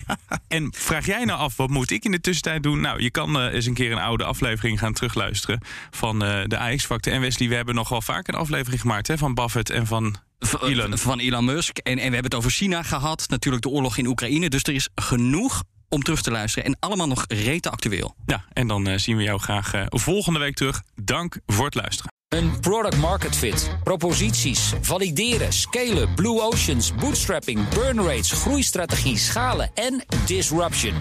[0.48, 2.82] en vraag jij nou af, wat moet ik in de tussentijd doen?
[2.82, 5.62] Nou, je kan uh, eens een keer een oude aflevering gaan terugluisteren
[5.92, 7.14] van uh, de AX-factor.
[7.14, 10.16] En Wesley, we hebben nog wel vaak een aflevering gemaakt hè, van Buffett en van
[10.62, 10.98] Elon.
[10.98, 11.78] Van Elon Musk.
[11.78, 13.26] En, en we hebben het over China gehad.
[13.30, 14.50] Natuurlijk de oorlog in Oekraïne.
[14.50, 16.66] Dus er is genoeg om terug te luisteren.
[16.66, 18.16] En allemaal nog rete actueel.
[18.26, 20.82] Ja, en dan uh, zien we jou graag uh, volgende week terug.
[20.96, 22.12] Dank voor het luisteren.
[22.28, 30.04] Een product market fit, proposities, valideren, scalen, blue oceans, bootstrapping, burn rates, groeistrategie, schalen en
[30.26, 30.94] disruption.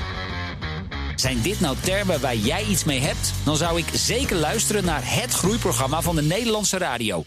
[1.14, 3.32] Zijn dit nou termen waar jij iets mee hebt?
[3.44, 7.24] Dan zou ik zeker luisteren naar het groeiprogramma van de Nederlandse radio.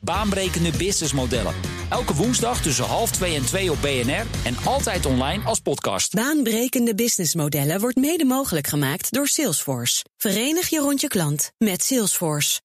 [0.00, 1.54] Baanbrekende businessmodellen
[1.90, 6.14] Elke woensdag tussen half 2 en 2 op BNR en altijd online als podcast.
[6.14, 10.04] Baanbrekende businessmodellen wordt mede mogelijk gemaakt door Salesforce.
[10.16, 12.60] Verenig je rond je klant met Salesforce.